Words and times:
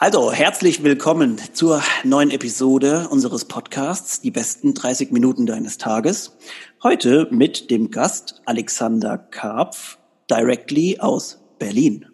Also, 0.00 0.30
herzlich 0.30 0.84
willkommen 0.84 1.40
zur 1.54 1.82
neuen 2.04 2.30
Episode 2.30 3.08
unseres 3.10 3.46
Podcasts, 3.46 4.20
die 4.20 4.30
besten 4.30 4.72
30 4.72 5.10
Minuten 5.10 5.44
deines 5.44 5.76
Tages. 5.76 6.36
Heute 6.84 7.26
mit 7.32 7.68
dem 7.68 7.90
Gast 7.90 8.40
Alexander 8.44 9.18
Karpf, 9.18 9.98
directly 10.30 11.00
aus 11.00 11.40
Berlin. 11.58 12.06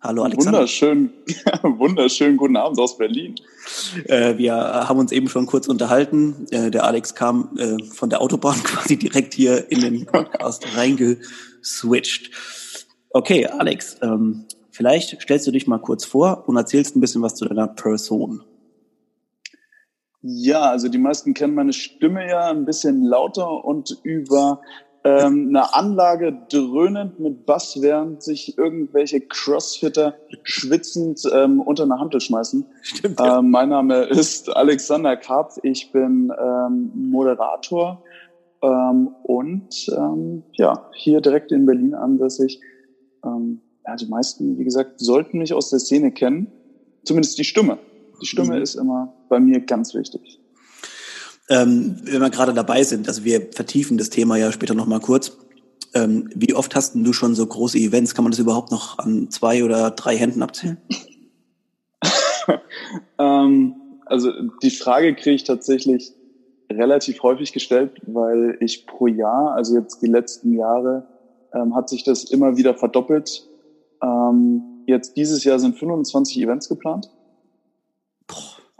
Hallo 0.00 0.22
Alexander. 0.22 0.60
Wunderschön, 0.60 1.12
wunderschönen 1.62 2.38
guten 2.38 2.56
Abend 2.56 2.78
aus 2.78 2.96
Berlin. 2.96 3.34
Äh, 4.06 4.38
wir 4.38 4.54
haben 4.54 4.98
uns 4.98 5.12
eben 5.12 5.28
schon 5.28 5.44
kurz 5.44 5.68
unterhalten. 5.68 6.46
Äh, 6.50 6.70
der 6.70 6.84
Alex 6.84 7.14
kam 7.14 7.50
äh, 7.58 7.76
von 7.92 8.08
der 8.08 8.22
Autobahn 8.22 8.62
quasi 8.64 8.96
direkt 8.96 9.34
hier 9.34 9.70
in 9.70 9.80
den 9.80 10.06
Podcast 10.06 10.66
reingeswitcht. 10.78 12.30
Okay, 13.10 13.46
Alex, 13.48 13.98
ähm, 14.00 14.46
Vielleicht 14.72 15.20
stellst 15.20 15.46
du 15.46 15.50
dich 15.50 15.66
mal 15.66 15.78
kurz 15.78 16.04
vor 16.04 16.44
und 16.46 16.56
erzählst 16.56 16.96
ein 16.96 17.00
bisschen 17.00 17.22
was 17.22 17.34
zu 17.34 17.44
deiner 17.44 17.68
Person. 17.68 18.42
Ja, 20.22 20.62
also 20.62 20.88
die 20.88 20.98
meisten 20.98 21.34
kennen 21.34 21.54
meine 21.54 21.72
Stimme 21.72 22.26
ja 22.28 22.50
ein 22.50 22.64
bisschen 22.64 23.04
lauter 23.04 23.64
und 23.64 23.98
über 24.02 24.62
ähm, 25.04 25.48
eine 25.48 25.74
Anlage 25.74 26.32
dröhnend 26.48 27.18
mit 27.18 27.44
Bass, 27.44 27.82
während 27.82 28.22
sich 28.22 28.56
irgendwelche 28.56 29.20
Crossfitter 29.20 30.14
schwitzend 30.44 31.20
ähm, 31.34 31.60
unter 31.60 31.82
eine 31.82 31.98
Hantel 31.98 32.20
schmeißen. 32.20 32.64
Stimmt, 32.82 33.20
ja. 33.20 33.40
ähm, 33.40 33.50
mein 33.50 33.68
Name 33.68 34.04
ist 34.04 34.48
Alexander 34.56 35.16
Karpf, 35.16 35.58
ich 35.64 35.92
bin 35.92 36.32
ähm, 36.40 36.92
Moderator 36.94 38.02
ähm, 38.62 39.08
und 39.24 39.88
ähm, 39.94 40.44
ja, 40.52 40.88
hier 40.94 41.20
direkt 41.20 41.52
in 41.52 41.66
Berlin 41.66 41.94
ansässig. 41.94 42.60
Ja, 43.86 43.96
die 43.96 44.06
meisten, 44.06 44.58
wie 44.58 44.64
gesagt, 44.64 45.00
sollten 45.00 45.38
mich 45.38 45.52
aus 45.54 45.70
der 45.70 45.80
Szene 45.80 46.12
kennen. 46.12 46.52
Zumindest 47.04 47.38
die 47.38 47.44
Stimme. 47.44 47.78
Die 48.20 48.26
Stimme 48.26 48.56
mhm. 48.56 48.62
ist 48.62 48.76
immer 48.76 49.12
bei 49.28 49.40
mir 49.40 49.60
ganz 49.60 49.94
wichtig. 49.94 50.40
Ähm, 51.48 51.96
wenn 52.04 52.20
wir 52.20 52.30
gerade 52.30 52.54
dabei 52.54 52.84
sind, 52.84 53.08
also 53.08 53.24
wir 53.24 53.48
vertiefen 53.52 53.98
das 53.98 54.10
Thema 54.10 54.36
ja 54.36 54.52
später 54.52 54.74
nochmal 54.74 55.00
kurz. 55.00 55.36
Ähm, 55.94 56.30
wie 56.34 56.54
oft 56.54 56.74
hast 56.74 56.94
du 56.94 57.12
schon 57.12 57.34
so 57.34 57.44
große 57.44 57.76
Events? 57.78 58.14
Kann 58.14 58.24
man 58.24 58.30
das 58.30 58.38
überhaupt 58.38 58.70
noch 58.70 58.98
an 58.98 59.30
zwei 59.30 59.64
oder 59.64 59.90
drei 59.90 60.16
Händen 60.16 60.42
abzählen? 60.42 60.78
ähm, 63.18 63.74
also 64.06 64.30
die 64.62 64.70
Frage 64.70 65.14
kriege 65.14 65.34
ich 65.34 65.44
tatsächlich 65.44 66.12
relativ 66.70 67.22
häufig 67.22 67.52
gestellt, 67.52 68.00
weil 68.06 68.56
ich 68.60 68.86
pro 68.86 69.08
Jahr, 69.08 69.54
also 69.54 69.76
jetzt 69.76 70.00
die 70.00 70.06
letzten 70.06 70.54
Jahre, 70.54 71.06
ähm, 71.52 71.74
hat 71.74 71.88
sich 71.88 72.04
das 72.04 72.24
immer 72.24 72.56
wieder 72.56 72.74
verdoppelt 72.74 73.46
ähm, 74.02 74.84
jetzt 74.86 75.16
dieses 75.16 75.44
Jahr 75.44 75.58
sind 75.58 75.78
25 75.78 76.40
Events 76.40 76.68
geplant. 76.68 77.10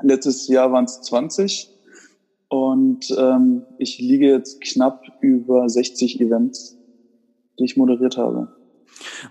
Letztes 0.02 0.48
Jahr 0.48 0.72
waren 0.72 0.84
es 0.84 1.00
20 1.02 1.70
und 2.48 3.14
ähm, 3.16 3.62
ich 3.78 3.98
liege 3.98 4.28
jetzt 4.28 4.60
knapp 4.60 5.04
über 5.20 5.68
60 5.68 6.20
Events, 6.20 6.76
die 7.58 7.64
ich 7.64 7.76
moderiert 7.76 8.16
habe. 8.16 8.48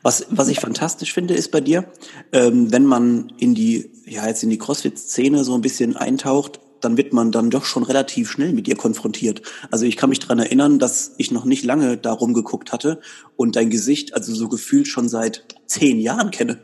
Was, 0.01 0.25
was 0.29 0.47
ich 0.47 0.59
fantastisch 0.59 1.13
finde, 1.13 1.33
ist 1.33 1.51
bei 1.51 1.61
dir, 1.61 1.85
ähm, 2.31 2.71
wenn 2.71 2.85
man 2.85 3.31
in 3.37 3.53
die, 3.53 3.91
ja, 4.05 4.27
jetzt 4.27 4.43
in 4.43 4.49
die 4.49 4.57
CrossFit-Szene 4.57 5.43
so 5.43 5.53
ein 5.53 5.61
bisschen 5.61 5.95
eintaucht, 5.97 6.59
dann 6.81 6.97
wird 6.97 7.13
man 7.13 7.31
dann 7.31 7.49
doch 7.49 7.65
schon 7.65 7.83
relativ 7.83 8.29
schnell 8.29 8.53
mit 8.53 8.67
dir 8.67 8.75
konfrontiert. 8.75 9.41
Also 9.69 9.85
ich 9.85 9.97
kann 9.97 10.09
mich 10.09 10.19
dran 10.19 10.39
erinnern, 10.39 10.79
dass 10.79 11.13
ich 11.17 11.31
noch 11.31 11.45
nicht 11.45 11.63
lange 11.63 11.97
da 11.97 12.11
rumgeguckt 12.11 12.71
hatte 12.71 12.99
und 13.37 13.55
dein 13.55 13.69
Gesicht 13.69 14.13
also 14.13 14.33
so 14.33 14.49
gefühlt 14.49 14.87
schon 14.87 15.07
seit 15.07 15.45
zehn 15.65 15.99
Jahren 15.99 16.31
kenne. 16.31 16.59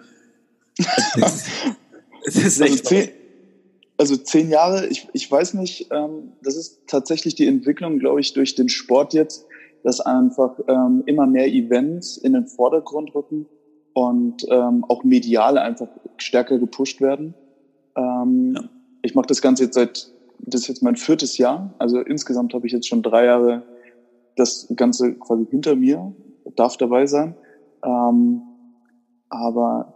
Es 2.25 2.35
ist 2.35 2.59
echt 2.59 2.71
also 2.71 2.83
zehn, 2.83 3.09
also 3.95 4.17
zehn 4.17 4.49
Jahre, 4.49 4.87
ich, 4.87 5.07
ich 5.13 5.31
weiß 5.31 5.53
nicht, 5.53 5.87
ähm, 5.91 6.33
das 6.43 6.57
ist 6.57 6.81
tatsächlich 6.85 7.35
die 7.35 7.47
Entwicklung, 7.47 7.99
glaube 7.99 8.19
ich, 8.19 8.33
durch 8.33 8.53
den 8.53 8.67
Sport 8.67 9.13
jetzt, 9.13 9.45
dass 9.85 10.01
einfach 10.01 10.59
ähm, 10.67 11.03
immer 11.05 11.25
mehr 11.25 11.47
Events 11.47 12.17
in 12.17 12.33
den 12.33 12.47
Vordergrund 12.47 13.15
rücken 13.15 13.45
und 13.93 14.45
ähm, 14.49 14.83
auch 14.89 15.05
medial 15.05 15.57
einfach 15.57 15.87
stärker 16.17 16.59
gepusht 16.59 16.99
werden. 16.99 17.33
Ähm, 17.95 18.55
ja 18.57 18.69
ich 19.07 19.15
mache 19.15 19.27
das 19.27 19.41
Ganze 19.41 19.63
jetzt 19.63 19.75
seit, 19.75 20.11
das 20.39 20.61
ist 20.61 20.67
jetzt 20.67 20.83
mein 20.83 20.95
viertes 20.95 21.37
Jahr. 21.37 21.73
Also 21.79 21.99
insgesamt 21.99 22.53
habe 22.53 22.67
ich 22.67 22.73
jetzt 22.73 22.87
schon 22.87 23.03
drei 23.03 23.25
Jahre 23.25 23.63
das 24.35 24.71
Ganze 24.75 25.13
quasi 25.13 25.45
hinter 25.49 25.75
mir, 25.75 26.13
darf 26.55 26.77
dabei 26.77 27.05
sein. 27.07 27.35
Ähm, 27.83 28.41
aber 29.29 29.93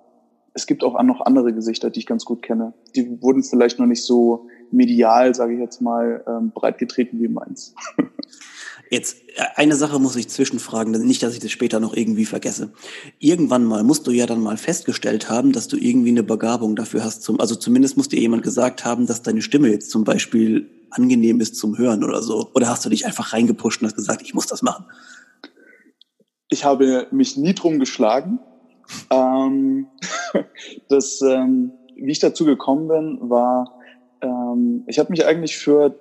es 0.54 0.66
gibt 0.68 0.84
auch 0.84 1.02
noch 1.04 1.22
andere 1.22 1.54
Gesichter, 1.54 1.90
die 1.90 2.00
ich 2.00 2.06
ganz 2.06 2.26
gut 2.26 2.42
kenne. 2.42 2.74
Die 2.96 3.22
wurden 3.22 3.44
vielleicht 3.44 3.80
noch 3.80 3.86
nicht 3.86 4.04
so 4.04 4.48
medial, 4.72 5.34
sage 5.34 5.54
ich 5.54 5.60
jetzt 5.60 5.82
mal, 5.82 6.24
ähm, 6.28 6.52
breitgetreten 6.52 7.22
wie 7.22 7.28
meins. 7.28 7.74
Jetzt, 8.92 9.22
äh, 9.38 9.44
eine 9.56 9.76
Sache 9.76 10.00
muss 10.00 10.18
ich 10.18 10.28
zwischenfragen, 10.28 10.92
nicht, 11.06 11.24
dass 11.24 11.34
ich 11.34 11.40
das 11.40 11.50
später 11.50 11.80
noch 11.80 11.96
irgendwie 11.96 12.26
vergesse. 12.26 12.74
Irgendwann 13.20 13.64
mal 13.64 13.84
musst 13.84 14.06
du 14.06 14.12
ja 14.12 14.26
dann 14.26 14.42
mal 14.42 14.58
festgestellt 14.58 15.30
haben, 15.30 15.54
dass 15.54 15.70
du 15.70 15.78
irgendwie 15.78 16.10
eine 16.10 16.24
Begabung 16.24 16.76
dafür 16.76 17.04
hast. 17.04 17.24
Zum, 17.24 17.40
also 17.40 17.56
zumindest 17.56 17.96
muss 17.96 18.10
dir 18.10 18.20
jemand 18.20 18.44
gesagt 18.44 18.84
haben, 18.84 19.08
dass 19.08 19.22
deine 19.24 19.42
Stimme 19.42 19.70
jetzt 19.70 19.92
zum 19.92 20.04
Beispiel 20.04 20.70
angenehm 20.90 21.40
ist 21.40 21.56
zum 21.56 21.78
Hören 21.78 22.04
oder 22.04 22.22
so. 22.22 22.52
Oder 22.54 22.68
hast 22.68 22.86
du 22.86 22.90
dich 22.90 23.06
einfach 23.06 23.32
reingepusht 23.32 23.82
und 23.82 23.88
hast 23.88 23.96
gesagt, 23.96 24.24
ich 24.24 24.34
muss 24.34 24.48
das 24.48 24.62
machen? 24.62 24.86
Ich 26.50 26.66
habe 26.66 27.08
mich 27.12 27.38
nie 27.38 27.54
drum 27.56 27.80
geschlagen. 27.80 28.40
ähm, 29.10 29.88
das, 30.90 31.22
ähm, 31.22 31.72
wie 31.96 32.12
ich 32.12 32.20
dazu 32.20 32.44
gekommen 32.44 32.90
bin, 32.90 33.30
war, 33.30 33.80
ähm, 34.22 34.84
ich 34.88 35.00
habe 35.00 35.12
mich 35.12 35.26
eigentlich 35.26 35.58
für 35.58 35.98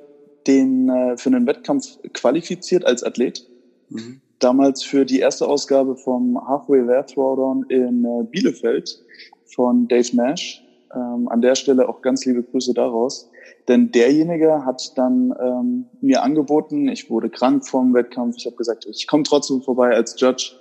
den 0.46 0.88
äh, 0.88 1.16
für 1.16 1.30
einen 1.30 1.46
Wettkampf 1.46 1.98
qualifiziert 2.12 2.84
als 2.84 3.02
Athlet. 3.02 3.46
Mhm. 3.88 4.20
Damals 4.38 4.82
für 4.82 5.04
die 5.04 5.20
erste 5.20 5.46
Ausgabe 5.46 5.96
vom 5.96 6.40
Halfway 6.48 6.86
There 6.86 7.04
Throwdown 7.04 7.64
in 7.68 8.04
äh, 8.04 8.24
Bielefeld 8.24 9.02
von 9.44 9.86
Dave 9.88 10.16
Nash. 10.16 10.64
Ähm, 10.94 11.28
an 11.28 11.40
der 11.40 11.54
Stelle 11.54 11.88
auch 11.88 12.02
ganz 12.02 12.24
liebe 12.24 12.42
Grüße 12.42 12.74
daraus. 12.74 13.30
Denn 13.68 13.92
derjenige 13.92 14.64
hat 14.64 14.96
dann 14.96 15.32
ähm, 15.40 15.86
mir 16.00 16.22
angeboten, 16.22 16.88
ich 16.88 17.10
wurde 17.10 17.30
krank 17.30 17.66
vom 17.66 17.94
Wettkampf, 17.94 18.36
ich 18.38 18.46
habe 18.46 18.56
gesagt, 18.56 18.86
ich 18.86 19.06
komme 19.06 19.22
trotzdem 19.22 19.62
vorbei 19.62 19.94
als 19.94 20.20
Judge, 20.20 20.52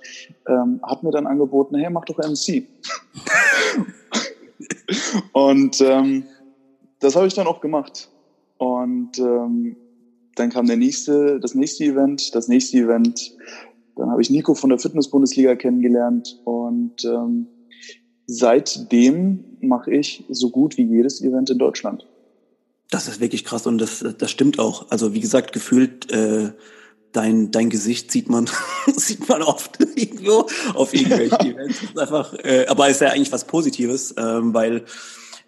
ähm, 0.46 0.80
hat 0.84 1.02
mir 1.02 1.10
dann 1.10 1.26
angeboten, 1.26 1.76
hey, 1.76 1.90
mach 1.90 2.04
doch 2.04 2.18
MC. 2.18 2.62
Und 5.32 5.80
ähm, 5.80 6.24
das 7.00 7.16
habe 7.16 7.26
ich 7.26 7.34
dann 7.34 7.46
auch 7.46 7.60
gemacht. 7.60 8.09
Und 8.60 9.18
ähm, 9.18 9.74
dann 10.34 10.50
kam 10.50 10.66
der 10.66 10.76
nächste, 10.76 11.40
das 11.40 11.54
nächste 11.54 11.84
Event, 11.84 12.34
das 12.34 12.46
nächste 12.46 12.76
Event. 12.76 13.34
Dann 13.96 14.10
habe 14.10 14.20
ich 14.20 14.28
Nico 14.28 14.54
von 14.54 14.68
der 14.68 14.78
Fitness-Bundesliga 14.78 15.56
kennengelernt 15.56 16.38
und 16.44 17.02
ähm, 17.06 17.46
seitdem 18.26 19.56
mache 19.62 19.92
ich 19.92 20.26
so 20.28 20.50
gut 20.50 20.76
wie 20.76 20.84
jedes 20.84 21.22
Event 21.22 21.48
in 21.48 21.56
Deutschland. 21.56 22.06
Das 22.90 23.08
ist 23.08 23.18
wirklich 23.18 23.46
krass 23.46 23.66
und 23.66 23.78
das, 23.78 24.04
das 24.18 24.30
stimmt 24.30 24.58
auch. 24.58 24.90
Also 24.90 25.14
wie 25.14 25.20
gesagt, 25.20 25.54
gefühlt 25.54 26.12
äh, 26.12 26.52
dein, 27.12 27.50
dein 27.50 27.70
Gesicht 27.70 28.12
sieht 28.12 28.28
man, 28.28 28.46
sieht 28.94 29.26
man 29.26 29.40
oft 29.40 29.78
irgendwo 29.94 30.46
auf 30.74 30.92
irgendwelchen 30.92 31.40
Events. 31.46 31.96
einfach, 31.96 32.34
äh, 32.34 32.66
aber 32.68 32.90
ist 32.90 33.00
ja 33.00 33.08
eigentlich 33.08 33.32
was 33.32 33.46
Positives, 33.46 34.14
ähm, 34.18 34.52
weil 34.52 34.84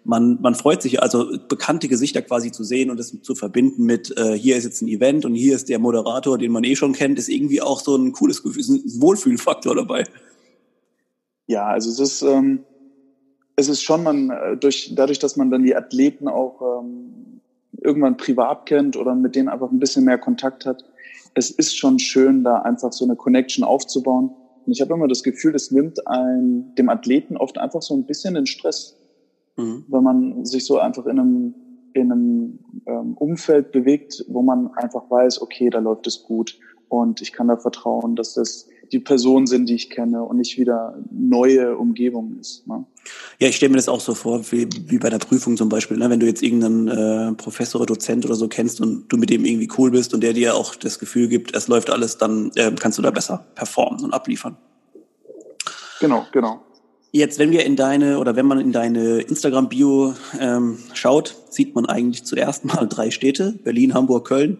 man, 0.05 0.39
man 0.41 0.55
freut 0.55 0.81
sich 0.81 1.01
also 1.01 1.37
bekannte 1.47 1.87
Gesichter 1.87 2.21
quasi 2.21 2.51
zu 2.51 2.63
sehen 2.63 2.89
und 2.89 2.97
das 2.97 3.21
zu 3.21 3.35
verbinden 3.35 3.83
mit, 3.83 4.15
äh, 4.17 4.33
hier 4.33 4.57
ist 4.57 4.65
jetzt 4.65 4.81
ein 4.81 4.87
Event 4.87 5.25
und 5.25 5.33
hier 5.33 5.55
ist 5.55 5.69
der 5.69 5.79
Moderator, 5.79 6.37
den 6.37 6.51
man 6.51 6.63
eh 6.63 6.75
schon 6.75 6.93
kennt, 6.93 7.17
ist 7.17 7.29
irgendwie 7.29 7.61
auch 7.61 7.79
so 7.79 7.95
ein 7.95 8.11
cooles 8.11 8.43
Gefühl, 8.43 8.63
ein 8.63 9.01
Wohlfühlfaktor 9.01 9.75
dabei. 9.75 10.03
Ja, 11.47 11.67
also 11.67 11.89
es 11.89 11.99
ist, 11.99 12.21
ähm, 12.21 12.63
es 13.55 13.69
ist 13.69 13.81
schon, 13.81 14.03
man, 14.03 14.29
äh, 14.29 14.57
durch, 14.57 14.93
dadurch, 14.95 15.19
dass 15.19 15.35
man 15.35 15.51
dann 15.51 15.63
die 15.63 15.75
Athleten 15.75 16.27
auch 16.27 16.81
ähm, 16.81 17.41
irgendwann 17.81 18.17
privat 18.17 18.65
kennt 18.65 18.95
oder 18.97 19.15
mit 19.15 19.35
denen 19.35 19.49
einfach 19.49 19.71
ein 19.71 19.79
bisschen 19.79 20.05
mehr 20.05 20.17
Kontakt 20.17 20.65
hat, 20.65 20.83
es 21.35 21.49
ist 21.49 21.77
schon 21.77 21.99
schön, 21.99 22.43
da 22.43 22.59
einfach 22.59 22.93
so 22.93 23.05
eine 23.05 23.15
Connection 23.15 23.63
aufzubauen. 23.63 24.31
Und 24.65 24.71
ich 24.71 24.81
habe 24.81 24.93
immer 24.93 25.07
das 25.07 25.23
Gefühl, 25.23 25.55
es 25.55 25.71
nimmt 25.71 26.07
ein, 26.07 26.73
dem 26.75 26.89
Athleten 26.89 27.37
oft 27.37 27.57
einfach 27.57 27.81
so 27.81 27.95
ein 27.95 28.05
bisschen 28.05 28.35
den 28.35 28.45
Stress 28.45 28.97
mhm. 29.57 29.85
wenn 29.87 30.03
man 30.03 30.45
sich 30.45 30.65
so 30.65 30.79
einfach 30.79 31.05
in 31.05 31.19
einem, 31.19 31.55
in 31.93 32.11
einem 32.11 32.59
ähm, 32.85 33.13
Umfeld 33.15 33.71
bewegt, 33.71 34.25
wo 34.27 34.41
man 34.41 34.71
einfach 34.75 35.09
weiß, 35.09 35.41
okay, 35.41 35.69
da 35.69 35.79
läuft 35.79 36.07
es 36.07 36.23
gut 36.23 36.59
und 36.89 37.21
ich 37.21 37.33
kann 37.33 37.47
da 37.47 37.57
vertrauen, 37.57 38.15
dass 38.15 38.35
das 38.35 38.67
die 38.91 38.99
Personen 38.99 39.47
sind, 39.47 39.67
die 39.67 39.73
ich 39.73 39.89
kenne 39.89 40.23
und 40.23 40.37
nicht 40.37 40.57
wieder 40.59 40.95
neue 41.09 41.75
Umgebung 41.77 42.37
ist. 42.39 42.67
Ne? 42.67 42.85
Ja, 43.39 43.47
ich 43.47 43.55
stelle 43.55 43.71
mir 43.71 43.77
das 43.77 43.89
auch 43.89 43.99
so 43.99 44.13
vor, 44.13 44.51
wie, 44.51 44.69
wie 44.85 44.99
bei 44.99 45.09
der 45.09 45.17
Prüfung 45.17 45.57
zum 45.57 45.67
Beispiel, 45.67 45.97
ne? 45.97 46.09
wenn 46.09 46.19
du 46.19 46.27
jetzt 46.27 46.43
irgendeinen 46.43 46.87
äh, 46.87 47.33
Professor 47.33 47.81
oder 47.81 47.87
Dozent 47.87 48.25
oder 48.25 48.35
so 48.35 48.47
kennst 48.47 48.79
und 48.81 49.07
du 49.07 49.17
mit 49.17 49.31
dem 49.31 49.45
irgendwie 49.45 49.69
cool 49.77 49.89
bist 49.89 50.13
und 50.13 50.21
der 50.21 50.33
dir 50.33 50.55
auch 50.55 50.75
das 50.75 50.99
Gefühl 50.99 51.27
gibt, 51.27 51.55
es 51.55 51.67
läuft 51.67 51.89
alles, 51.89 52.17
dann 52.17 52.51
äh, 52.55 52.71
kannst 52.79 52.99
du 52.99 53.01
da 53.01 53.09
besser 53.09 53.43
performen 53.55 54.03
und 54.03 54.13
abliefern. 54.13 54.55
Genau, 55.99 56.25
genau. 56.31 56.61
Jetzt, 57.15 57.37
wenn 57.37 57.51
wir 57.51 57.63
in 57.63 57.75
deine 57.75 58.17
oder 58.17 58.35
wenn 58.35 58.47
man 58.47 58.59
in 58.59 58.71
deine 58.71 59.19
Instagram-Bio 59.19 60.15
ähm, 60.39 60.79
schaut, 60.95 61.35
sieht 61.47 61.75
man 61.75 61.85
eigentlich 61.85 62.23
zuerst 62.23 62.65
mal 62.73 62.87
drei 62.87 63.11
Städte, 63.11 63.53
Berlin, 63.63 63.93
Hamburg, 63.93 64.27
Köln. 64.27 64.57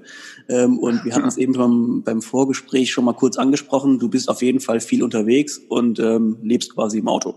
Ähm, 0.47 0.77
und 0.77 1.03
wir 1.03 1.15
hatten 1.15 1.27
es 1.27 1.38
eben 1.38 1.53
beim, 1.53 2.03
beim 2.03 2.21
Vorgespräch 2.21 2.91
schon 2.91 3.05
mal 3.05 3.15
kurz 3.15 3.39
angesprochen. 3.39 3.97
Du 3.97 4.07
bist 4.07 4.29
auf 4.29 4.44
jeden 4.44 4.59
Fall 4.59 4.81
viel 4.81 5.01
unterwegs 5.01 5.57
und 5.57 6.00
ähm, 6.00 6.38
lebst 6.44 6.75
quasi 6.75 7.00
im 7.00 7.07
Auto. 7.07 7.33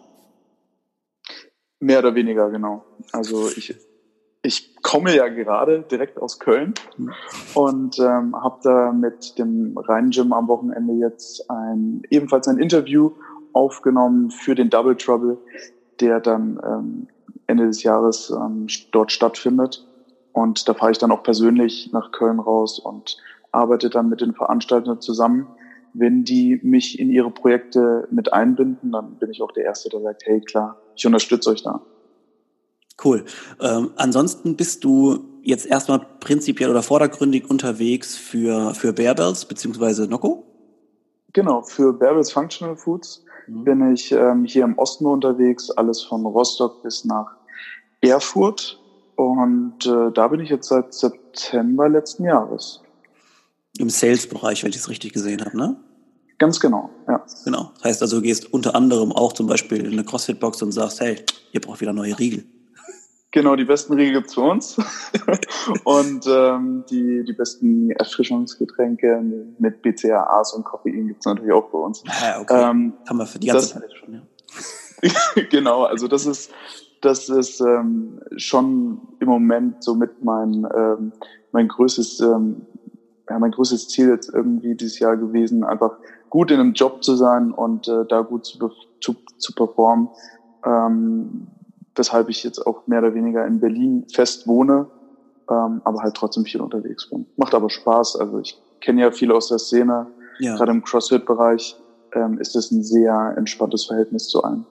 Mehr 1.80 2.00
oder 2.00 2.14
weniger, 2.14 2.50
genau. 2.50 2.84
Also 3.12 3.48
ich, 3.56 3.74
ich 4.42 4.76
komme 4.82 5.16
ja 5.16 5.28
gerade 5.28 5.80
direkt 5.90 6.20
aus 6.20 6.38
Köln 6.40 6.74
und 7.54 7.98
ähm, 8.00 8.36
habe 8.36 8.58
da 8.62 8.92
mit 8.92 9.38
dem 9.38 9.78
Rhein 9.78 10.10
Gym 10.10 10.34
am 10.34 10.46
Wochenende 10.48 10.92
jetzt 10.92 11.50
ein 11.50 12.02
ebenfalls 12.10 12.48
ein 12.48 12.58
Interview 12.58 13.12
aufgenommen 13.56 14.30
für 14.30 14.54
den 14.54 14.70
Double 14.70 14.96
Trouble, 14.96 15.38
der 16.00 16.20
dann 16.20 16.60
ähm, 16.64 17.08
Ende 17.46 17.66
des 17.66 17.82
Jahres 17.82 18.30
ähm, 18.30 18.66
dort 18.92 19.10
stattfindet. 19.10 19.84
Und 20.32 20.68
da 20.68 20.74
fahre 20.74 20.92
ich 20.92 20.98
dann 20.98 21.10
auch 21.10 21.22
persönlich 21.22 21.90
nach 21.92 22.12
Köln 22.12 22.38
raus 22.38 22.78
und 22.78 23.16
arbeite 23.52 23.88
dann 23.88 24.08
mit 24.08 24.20
den 24.20 24.34
Veranstaltern 24.34 25.00
zusammen. 25.00 25.46
Wenn 25.94 26.24
die 26.24 26.60
mich 26.62 26.98
in 26.98 27.10
ihre 27.10 27.30
Projekte 27.30 28.06
mit 28.10 28.32
einbinden, 28.32 28.92
dann 28.92 29.16
bin 29.16 29.30
ich 29.30 29.40
auch 29.40 29.52
der 29.52 29.64
Erste, 29.64 29.88
der 29.88 30.02
sagt, 30.02 30.26
hey 30.26 30.42
klar, 30.42 30.76
ich 30.94 31.06
unterstütze 31.06 31.50
euch 31.50 31.62
da. 31.62 31.80
Cool. 33.02 33.24
Ähm, 33.60 33.90
ansonsten 33.96 34.56
bist 34.56 34.84
du 34.84 35.20
jetzt 35.42 35.64
erstmal 35.64 36.00
prinzipiell 36.20 36.70
oder 36.70 36.82
vordergründig 36.82 37.48
unterwegs 37.48 38.16
für, 38.16 38.74
für 38.74 38.92
Bearbells 38.92 39.46
beziehungsweise 39.46 40.06
Nocco? 40.06 40.55
Genau, 41.36 41.60
für 41.60 41.92
Bearbells 41.92 42.32
Functional 42.32 42.76
Foods 42.76 43.22
mhm. 43.46 43.64
bin 43.64 43.92
ich 43.92 44.10
ähm, 44.10 44.46
hier 44.46 44.64
im 44.64 44.78
Osten 44.78 45.04
unterwegs, 45.04 45.70
alles 45.70 46.02
von 46.02 46.24
Rostock 46.24 46.82
bis 46.82 47.04
nach 47.04 47.26
Erfurt. 48.00 48.80
Und 49.16 49.84
äh, 49.84 50.10
da 50.14 50.28
bin 50.28 50.40
ich 50.40 50.48
jetzt 50.48 50.68
seit 50.68 50.94
September 50.94 51.90
letzten 51.90 52.24
Jahres. 52.24 52.80
Im 53.76 53.90
Sales-Bereich, 53.90 54.64
wenn 54.64 54.70
ich 54.70 54.76
es 54.76 54.88
richtig 54.88 55.12
gesehen 55.12 55.44
habe, 55.44 55.54
ne? 55.54 55.76
Ganz 56.38 56.58
genau, 56.58 56.88
ja. 57.06 57.22
Genau. 57.44 57.70
Das 57.74 57.84
heißt 57.84 58.02
also, 58.02 58.16
du 58.16 58.22
gehst 58.22 58.50
unter 58.54 58.74
anderem 58.74 59.12
auch 59.12 59.34
zum 59.34 59.46
Beispiel 59.46 59.84
in 59.84 59.92
eine 59.92 60.04
CrossFit-Box 60.04 60.62
und 60.62 60.72
sagst, 60.72 61.00
hey, 61.00 61.22
ihr 61.52 61.60
braucht 61.60 61.82
wieder 61.82 61.92
neue 61.92 62.18
Riegel. 62.18 62.46
Genau, 63.36 63.54
die 63.54 63.66
besten 63.66 63.92
Riegel 63.92 64.14
gibt's 64.14 64.32
für 64.32 64.40
uns. 64.40 64.78
und 65.84 66.26
ähm, 66.26 66.84
die, 66.88 67.22
die 67.22 67.34
besten 67.34 67.90
Erfrischungsgetränke 67.90 69.22
mit 69.58 69.82
BCAAs 69.82 70.54
und 70.54 70.64
Koffein 70.64 71.08
gibt's 71.08 71.26
natürlich 71.26 71.52
auch 71.52 71.68
bei 71.68 71.76
uns. 71.76 72.02
Ah, 72.08 72.40
okay. 72.40 72.70
Ähm, 72.70 72.94
haben 73.06 73.18
wir 73.18 73.26
für 73.26 73.38
die 73.38 73.48
ganze 73.48 73.74
das, 73.74 73.82
Zeit 73.82 73.92
schon, 73.92 74.14
ja. 74.14 75.42
genau, 75.50 75.82
also 75.82 76.08
das 76.08 76.24
ist, 76.24 76.50
das 77.02 77.28
ist 77.28 77.60
ähm, 77.60 78.22
schon 78.38 79.02
im 79.20 79.28
Moment 79.28 79.84
somit 79.84 80.24
mein, 80.24 80.66
ähm, 80.74 81.12
mein 81.52 81.68
größtes, 81.68 82.20
ähm, 82.20 82.62
ja, 83.28 83.38
mein 83.38 83.50
größtes 83.50 83.88
Ziel 83.88 84.08
jetzt 84.08 84.32
irgendwie 84.32 84.76
dieses 84.76 84.98
Jahr 84.98 85.18
gewesen, 85.18 85.62
einfach 85.62 85.98
gut 86.30 86.50
in 86.50 86.58
einem 86.58 86.72
Job 86.72 87.04
zu 87.04 87.14
sein 87.16 87.52
und 87.52 87.86
äh, 87.86 88.06
da 88.08 88.22
gut 88.22 88.46
zu, 88.46 88.70
zu, 89.02 89.14
zu 89.36 89.52
performen. 89.54 90.08
Ähm, 90.64 91.48
weshalb 91.96 92.28
ich 92.28 92.42
jetzt 92.44 92.66
auch 92.66 92.86
mehr 92.86 93.00
oder 93.00 93.14
weniger 93.14 93.46
in 93.46 93.60
Berlin 93.60 94.06
fest 94.12 94.46
wohne, 94.46 94.86
ähm, 95.50 95.80
aber 95.84 96.02
halt 96.02 96.14
trotzdem 96.14 96.44
viel 96.44 96.60
unterwegs 96.60 97.08
bin. 97.10 97.26
Macht 97.36 97.54
aber 97.54 97.70
Spaß. 97.70 98.16
Also 98.16 98.40
ich 98.40 98.58
kenne 98.80 99.02
ja 99.02 99.10
viele 99.10 99.34
aus 99.34 99.48
der 99.48 99.58
Szene, 99.58 100.06
ja. 100.38 100.56
gerade 100.56 100.72
im 100.72 100.82
CrossFit-Bereich 100.82 101.76
ähm, 102.12 102.38
ist 102.38 102.56
es 102.56 102.70
ein 102.70 102.82
sehr 102.82 103.34
entspanntes 103.36 103.84
Verhältnis 103.84 104.28
zu 104.28 104.42
allen. 104.42 104.66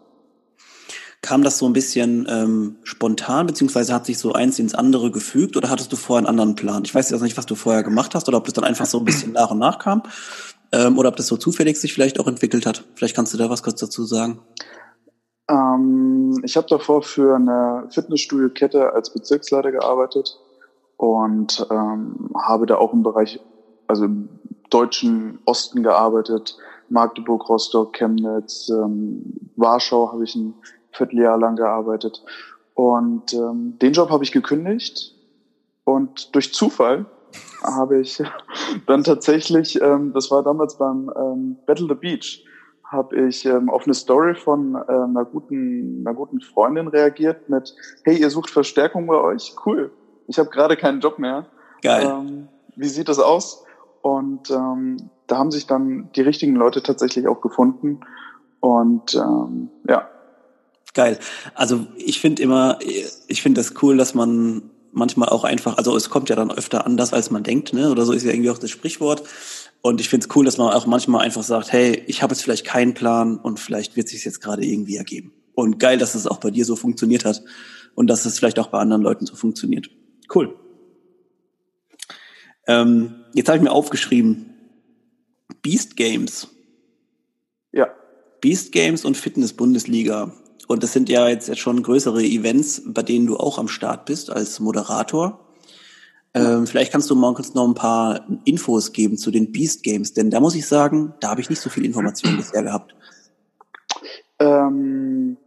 Kam 1.21 1.41
das 1.41 1.57
so 1.57 1.65
ein 1.65 1.73
bisschen 1.73 2.27
ähm, 2.29 2.75
spontan, 2.83 3.47
beziehungsweise 3.47 3.93
hat 3.93 4.05
sich 4.05 4.19
so 4.19 4.33
eins 4.33 4.59
ins 4.59 4.75
andere 4.75 5.09
gefügt 5.09 5.57
oder 5.57 5.71
hattest 5.71 5.91
du 5.91 5.95
vorher 5.95 6.19
einen 6.19 6.27
anderen 6.27 6.55
Plan? 6.55 6.83
Ich 6.85 6.93
weiß 6.93 7.09
jetzt 7.09 7.21
nicht, 7.21 7.35
was 7.35 7.47
du 7.47 7.55
vorher 7.55 7.81
gemacht 7.81 8.13
hast 8.13 8.27
oder 8.27 8.37
ob 8.37 8.45
das 8.45 8.53
dann 8.53 8.63
einfach 8.63 8.85
so 8.85 8.99
ein 8.99 9.05
bisschen 9.05 9.31
nach 9.31 9.49
und 9.49 9.57
nach 9.57 9.79
kam 9.79 10.03
ähm, 10.71 10.99
oder 10.99 11.09
ob 11.09 11.15
das 11.15 11.25
so 11.25 11.37
zufällig 11.37 11.77
sich 11.77 11.93
vielleicht 11.93 12.19
auch 12.19 12.27
entwickelt 12.27 12.67
hat. 12.67 12.83
Vielleicht 12.93 13.15
kannst 13.15 13.33
du 13.33 13.37
da 13.37 13.49
was 13.49 13.63
kurz 13.63 13.79
dazu 13.79 14.05
sagen. 14.05 14.39
Ähm, 15.49 16.14
ich 16.43 16.57
habe 16.57 16.67
davor 16.67 17.01
für 17.01 17.35
eine 17.35 17.87
Fitnessstudio-Kette 17.89 18.93
als 18.93 19.13
Bezirksleiter 19.13 19.71
gearbeitet 19.71 20.39
und 20.97 21.65
ähm, 21.71 22.31
habe 22.37 22.65
da 22.65 22.77
auch 22.77 22.93
im 22.93 23.03
Bereich, 23.03 23.39
also 23.87 24.05
im 24.05 24.29
deutschen 24.69 25.39
Osten 25.45 25.83
gearbeitet. 25.83 26.57
Magdeburg, 26.89 27.49
Rostock, 27.49 27.93
Chemnitz, 27.93 28.69
ähm, 28.69 29.49
Warschau 29.55 30.11
habe 30.11 30.23
ich 30.23 30.35
ein 30.35 30.53
Vierteljahr 30.91 31.37
lang 31.37 31.55
gearbeitet. 31.55 32.23
Und 32.73 33.33
ähm, 33.33 33.77
den 33.81 33.93
Job 33.93 34.09
habe 34.09 34.23
ich 34.23 34.31
gekündigt 34.31 35.15
und 35.83 36.35
durch 36.35 36.53
Zufall 36.53 37.05
habe 37.63 37.99
ich 37.99 38.21
dann 38.87 39.03
tatsächlich, 39.03 39.81
ähm, 39.81 40.13
das 40.13 40.29
war 40.29 40.43
damals 40.43 40.77
beim 40.77 41.11
ähm, 41.15 41.57
Battle 41.65 41.87
the 41.87 41.95
Beach, 41.95 42.44
habe 42.91 43.27
ich 43.27 43.45
ähm, 43.45 43.69
auf 43.69 43.85
eine 43.85 43.93
Story 43.93 44.35
von 44.35 44.75
äh, 44.75 44.91
einer 44.91 45.25
guten 45.25 46.05
einer 46.05 46.15
guten 46.15 46.41
Freundin 46.41 46.87
reagiert 46.87 47.49
mit 47.49 47.75
Hey, 48.03 48.17
ihr 48.17 48.29
sucht 48.29 48.49
Verstärkung 48.49 49.07
bei 49.07 49.15
euch? 49.15 49.55
Cool. 49.65 49.91
Ich 50.27 50.39
habe 50.39 50.49
gerade 50.49 50.77
keinen 50.77 51.01
Job 51.01 51.19
mehr. 51.19 51.47
Geil. 51.81 52.05
Ähm, 52.05 52.47
wie 52.75 52.87
sieht 52.87 53.09
das 53.09 53.19
aus? 53.19 53.63
Und 54.01 54.51
ähm, 54.51 55.09
da 55.27 55.37
haben 55.37 55.51
sich 55.51 55.65
dann 55.65 56.09
die 56.15 56.21
richtigen 56.21 56.55
Leute 56.55 56.83
tatsächlich 56.83 57.27
auch 57.27 57.41
gefunden. 57.41 58.01
Und 58.59 59.15
ähm, 59.15 59.69
ja. 59.87 60.09
Geil. 60.93 61.19
Also 61.55 61.87
ich 61.97 62.21
finde 62.21 62.41
immer, 62.41 62.79
ich 62.81 63.41
finde 63.41 63.59
das 63.59 63.73
cool, 63.81 63.97
dass 63.97 64.13
man 64.13 64.69
manchmal 64.95 65.29
auch 65.29 65.43
einfach, 65.43 65.77
also 65.77 65.95
es 65.95 66.09
kommt 66.09 66.29
ja 66.29 66.35
dann 66.35 66.51
öfter 66.51 66.85
anders, 66.85 67.13
als 67.13 67.29
man 67.29 67.43
denkt, 67.43 67.73
ne? 67.73 67.91
Oder 67.91 68.05
so 68.05 68.13
ist 68.13 68.23
ja 68.23 68.31
irgendwie 68.31 68.49
auch 68.49 68.57
das 68.57 68.71
Sprichwort. 68.71 69.23
Und 69.81 70.01
ich 70.01 70.09
finde 70.09 70.25
es 70.25 70.35
cool, 70.35 70.45
dass 70.45 70.57
man 70.57 70.73
auch 70.73 70.87
manchmal 70.87 71.23
einfach 71.23 71.43
sagt, 71.43 71.71
hey, 71.71 72.03
ich 72.07 72.23
habe 72.23 72.33
jetzt 72.33 72.41
vielleicht 72.41 72.65
keinen 72.65 72.93
Plan 72.93 73.37
und 73.37 73.59
vielleicht 73.59 73.95
wird 73.95 74.07
sich 74.07 74.25
jetzt 74.25 74.41
gerade 74.41 74.65
irgendwie 74.65 74.95
ergeben. 74.95 75.33
Und 75.53 75.79
geil, 75.79 75.97
dass 75.97 76.15
es 76.15 76.25
auch 76.25 76.39
bei 76.39 76.49
dir 76.49 76.65
so 76.65 76.75
funktioniert 76.75 77.25
hat 77.25 77.43
und 77.93 78.07
dass 78.07 78.25
es 78.25 78.39
vielleicht 78.39 78.57
auch 78.57 78.67
bei 78.67 78.79
anderen 78.79 79.03
Leuten 79.03 79.25
so 79.25 79.35
funktioniert. 79.35 79.89
Cool. 80.33 80.55
Ähm, 82.67 83.25
jetzt 83.33 83.47
habe 83.47 83.57
ich 83.57 83.63
mir 83.63 83.71
aufgeschrieben, 83.71 84.55
Beast 85.61 85.95
Games. 85.95 86.47
Ja. 87.71 87.89
Beast 88.41 88.71
Games 88.71 89.05
und 89.05 89.17
Fitness 89.17 89.53
Bundesliga. 89.53 90.33
Und 90.67 90.83
das 90.83 90.93
sind 90.93 91.09
ja 91.09 91.27
jetzt 91.27 91.57
schon 91.57 91.83
größere 91.83 92.23
Events, 92.23 92.81
bei 92.85 93.03
denen 93.03 93.27
du 93.27 93.37
auch 93.37 93.59
am 93.59 93.67
Start 93.67 94.05
bist 94.05 94.31
als 94.31 94.59
Moderator. 94.59 95.39
Ähm, 96.33 96.67
vielleicht 96.67 96.91
kannst 96.91 97.09
du 97.09 97.33
kurz 97.33 97.53
noch 97.53 97.65
ein 97.65 97.75
paar 97.75 98.25
Infos 98.43 98.91
geben 98.91 99.17
zu 99.17 99.31
den 99.31 99.53
Beast 99.53 99.83
Games, 99.83 100.13
denn 100.13 100.29
da 100.29 100.41
muss 100.41 100.53
ich 100.55 100.67
sagen, 100.67 101.13
da 101.21 101.29
habe 101.29 101.39
ich 101.39 101.49
nicht 101.49 101.61
so 101.61 101.69
viel 101.69 101.85
Informationen 101.85 102.37
bisher 102.37 102.61
gehabt. 102.63 102.93
Ähm, 104.39 105.37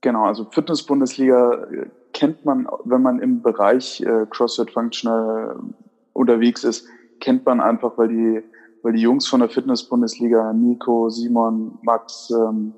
genau, 0.00 0.24
also 0.24 0.46
Fitness-Bundesliga 0.50 1.64
äh, 1.70 1.86
kennt 2.12 2.44
man, 2.44 2.66
wenn 2.84 3.02
man 3.02 3.20
im 3.20 3.40
Bereich 3.40 4.00
äh, 4.00 4.26
CrossFit 4.28 4.72
Functional 4.72 5.60
unterwegs 6.12 6.64
ist, 6.64 6.86
kennt 7.20 7.46
man 7.46 7.60
einfach, 7.60 7.96
weil 7.96 8.08
die, 8.08 8.42
weil 8.82 8.94
die 8.94 9.02
Jungs 9.02 9.28
von 9.28 9.38
der 9.38 9.48
Fitness-Bundesliga, 9.48 10.52
Nico, 10.54 11.08
Simon, 11.08 11.78
Max, 11.82 12.30
ähm, 12.30 12.74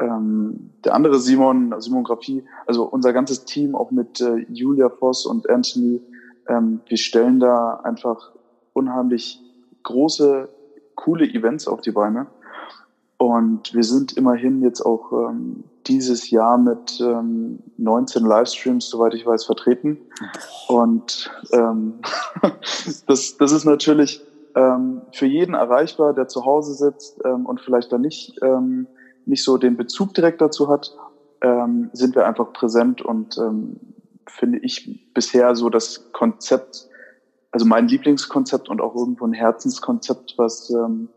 ähm, 0.00 0.70
der 0.84 0.94
andere 0.94 1.18
Simon, 1.18 1.74
Simon 1.78 2.04
Graphie, 2.04 2.44
also 2.66 2.84
unser 2.84 3.12
ganzes 3.12 3.44
Team, 3.44 3.74
auch 3.74 3.90
mit 3.90 4.20
äh, 4.20 4.46
Julia 4.48 4.88
Voss 4.88 5.26
und 5.26 5.48
Anthony, 5.48 6.00
ähm, 6.48 6.80
wir 6.86 6.96
stellen 6.96 7.38
da 7.40 7.80
einfach 7.84 8.32
unheimlich 8.72 9.40
große, 9.82 10.48
coole 10.94 11.24
Events 11.26 11.68
auf 11.68 11.80
die 11.80 11.92
Beine. 11.92 12.26
Und 13.18 13.74
wir 13.74 13.84
sind 13.84 14.16
immerhin 14.16 14.62
jetzt 14.62 14.80
auch 14.80 15.12
ähm, 15.12 15.64
dieses 15.86 16.30
Jahr 16.30 16.56
mit 16.56 16.98
ähm, 17.00 17.58
19 17.76 18.24
Livestreams, 18.24 18.88
soweit 18.88 19.12
ich 19.12 19.26
weiß, 19.26 19.44
vertreten. 19.44 19.98
Und 20.68 21.30
ähm, 21.52 22.00
das, 23.06 23.36
das 23.36 23.52
ist 23.52 23.66
natürlich 23.66 24.22
ähm, 24.54 25.02
für 25.12 25.26
jeden 25.26 25.54
erreichbar, 25.54 26.14
der 26.14 26.28
zu 26.28 26.46
Hause 26.46 26.72
sitzt 26.72 27.20
ähm, 27.24 27.44
und 27.44 27.60
vielleicht 27.60 27.92
da 27.92 27.98
nicht 27.98 28.38
ähm, 28.42 28.86
nicht 29.30 29.42
so 29.44 29.56
den 29.56 29.76
Bezug 29.76 30.12
direkt 30.12 30.40
dazu 30.42 30.68
hat, 30.68 30.94
ähm, 31.40 31.88
sind 31.94 32.14
wir 32.14 32.26
einfach 32.26 32.52
präsent 32.52 33.00
und 33.00 33.38
ähm, 33.38 33.80
finde 34.28 34.58
ich 34.58 35.12
bisher 35.14 35.54
so 35.54 35.70
das 35.70 36.12
Konzept, 36.12 36.88
also 37.50 37.64
mein 37.64 37.88
Lieblingskonzept 37.88 38.68
und 38.68 38.80
auch 38.80 38.94
irgendwo 38.94 39.26
ein 39.26 39.32
Herzenskonzept, 39.32 40.34
was, 40.36 40.70
ähm, 40.70 41.08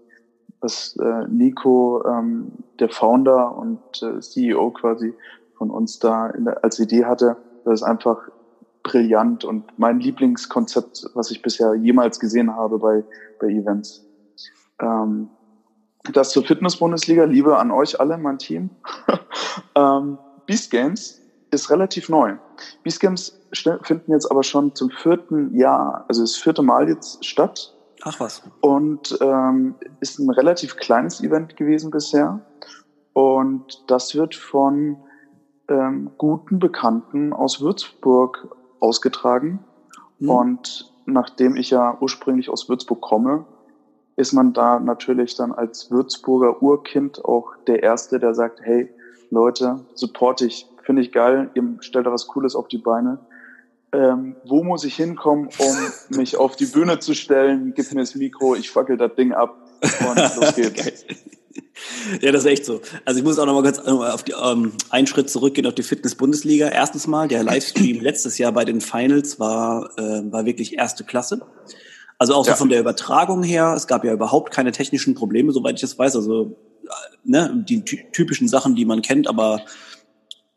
was 0.61 0.95
äh, 0.97 1.27
Nico, 1.27 2.03
ähm, 2.05 2.53
der 2.79 2.89
Founder 2.89 3.57
und 3.57 3.81
äh, 4.01 4.19
CEO 4.19 4.71
quasi 4.71 5.13
von 5.57 5.69
uns 5.69 5.99
da 5.99 6.29
der, 6.29 6.63
als 6.63 6.79
Idee 6.79 7.05
hatte. 7.05 7.35
Das 7.65 7.81
ist 7.81 7.83
einfach 7.83 8.29
brillant 8.83 9.45
und 9.45 9.77
mein 9.77 9.99
Lieblingskonzept, 9.99 11.05
was 11.13 11.31
ich 11.31 11.41
bisher 11.41 11.73
jemals 11.75 12.19
gesehen 12.19 12.55
habe 12.55 12.79
bei, 12.79 13.03
bei 13.39 13.47
Events. 13.47 14.05
Ähm, 14.81 15.29
das 16.11 16.31
zur 16.31 16.43
Fitness-Bundesliga, 16.43 17.23
Liebe 17.23 17.57
an 17.57 17.71
euch 17.71 17.99
alle, 17.99 18.17
mein 18.17 18.37
Team. 18.37 18.69
ähm, 19.75 20.17
Beast 20.45 20.69
Games 20.71 21.21
ist 21.51 21.69
relativ 21.69 22.09
neu. 22.09 22.35
Beast 22.83 22.99
Games 22.99 23.39
finden 23.83 24.11
jetzt 24.11 24.29
aber 24.29 24.43
schon 24.43 24.75
zum 24.75 24.89
vierten 24.89 25.55
Jahr, 25.55 26.05
also 26.07 26.21
das 26.21 26.35
vierte 26.35 26.61
Mal 26.61 26.89
jetzt 26.89 27.23
statt. 27.23 27.73
Ach 28.03 28.19
was. 28.19 28.43
Und 28.59 29.17
ähm, 29.21 29.75
ist 30.01 30.19
ein 30.19 30.29
relativ 30.29 30.75
kleines 30.75 31.21
Event 31.21 31.55
gewesen 31.55 31.91
bisher. 31.91 32.41
Und 33.13 33.83
das 33.87 34.15
wird 34.15 34.35
von 34.35 34.97
ähm, 35.69 36.11
guten 36.17 36.59
Bekannten 36.59 37.31
aus 37.31 37.61
Würzburg 37.61 38.57
ausgetragen. 38.79 39.63
Mhm. 40.19 40.29
Und 40.29 40.93
nachdem 41.05 41.55
ich 41.55 41.69
ja 41.69 41.97
ursprünglich 42.01 42.49
aus 42.49 42.67
Würzburg 42.67 42.99
komme, 43.01 43.45
ist 44.15 44.33
man 44.33 44.53
da 44.53 44.79
natürlich 44.79 45.35
dann 45.35 45.51
als 45.51 45.89
Würzburger 45.91 46.61
Urkind 46.61 47.23
auch 47.25 47.55
der 47.67 47.83
Erste, 47.83 48.19
der 48.19 48.33
sagt, 48.33 48.59
hey 48.61 48.89
Leute, 49.31 49.79
support 49.95 50.41
ich, 50.41 50.67
finde 50.83 51.01
ich 51.01 51.11
geil, 51.11 51.49
ihr 51.55 51.63
stellt 51.79 52.05
da 52.05 52.11
was 52.11 52.27
Cooles 52.27 52.55
auf 52.55 52.67
die 52.67 52.77
Beine. 52.77 53.19
Ähm, 53.91 54.35
wo 54.45 54.63
muss 54.63 54.83
ich 54.83 54.95
hinkommen, 54.95 55.49
um 55.57 55.77
mich 56.17 56.37
auf 56.37 56.55
die 56.55 56.65
Bühne 56.65 56.99
zu 56.99 57.13
stellen? 57.13 57.73
Gib 57.75 57.91
mir 57.93 58.01
das 58.01 58.15
Mikro, 58.15 58.55
ich 58.55 58.69
fackel 58.69 58.97
das 58.97 59.15
Ding 59.15 59.33
ab 59.33 59.55
und 60.07 60.17
los 60.17 60.55
geht's. 60.55 61.05
Ja, 62.21 62.31
das 62.31 62.43
ist 62.43 62.49
echt 62.49 62.65
so. 62.65 62.81
Also 63.05 63.19
ich 63.19 63.25
muss 63.25 63.37
auch 63.39 63.45
noch 63.45 63.53
mal 63.53 63.63
ganz 63.63 63.79
auf 63.79 64.23
die, 64.23 64.33
ähm, 64.33 64.73
einen 64.89 65.07
Schritt 65.07 65.29
zurückgehen 65.29 65.67
auf 65.67 65.75
die 65.75 65.83
Fitness-Bundesliga. 65.83 66.69
Erstens 66.69 67.07
mal, 67.07 67.27
der 67.27 67.43
Livestream 67.43 67.99
letztes 68.01 68.37
Jahr 68.37 68.51
bei 68.51 68.65
den 68.65 68.81
Finals 68.81 69.39
war, 69.39 69.91
äh, 69.97 70.31
war 70.31 70.45
wirklich 70.45 70.77
erste 70.77 71.03
Klasse. 71.03 71.41
Also 72.23 72.35
auch 72.35 72.47
ja. 72.47 72.53
so 72.53 72.59
von 72.59 72.69
der 72.69 72.79
Übertragung 72.79 73.43
her, 73.43 73.73
es 73.75 73.85
gab 73.85 74.05
ja 74.05 74.13
überhaupt 74.13 74.53
keine 74.53 74.71
technischen 74.71 75.13
Probleme, 75.13 75.51
soweit 75.51 75.75
ich 75.75 75.81
das 75.81 75.99
weiß. 75.99 76.15
Also 76.15 76.55
äh, 76.85 76.87
ne, 77.25 77.65
die 77.67 77.83
typischen 77.83 78.47
Sachen, 78.47 78.75
die 78.75 78.85
man 78.85 79.01
kennt, 79.01 79.27
aber 79.27 79.59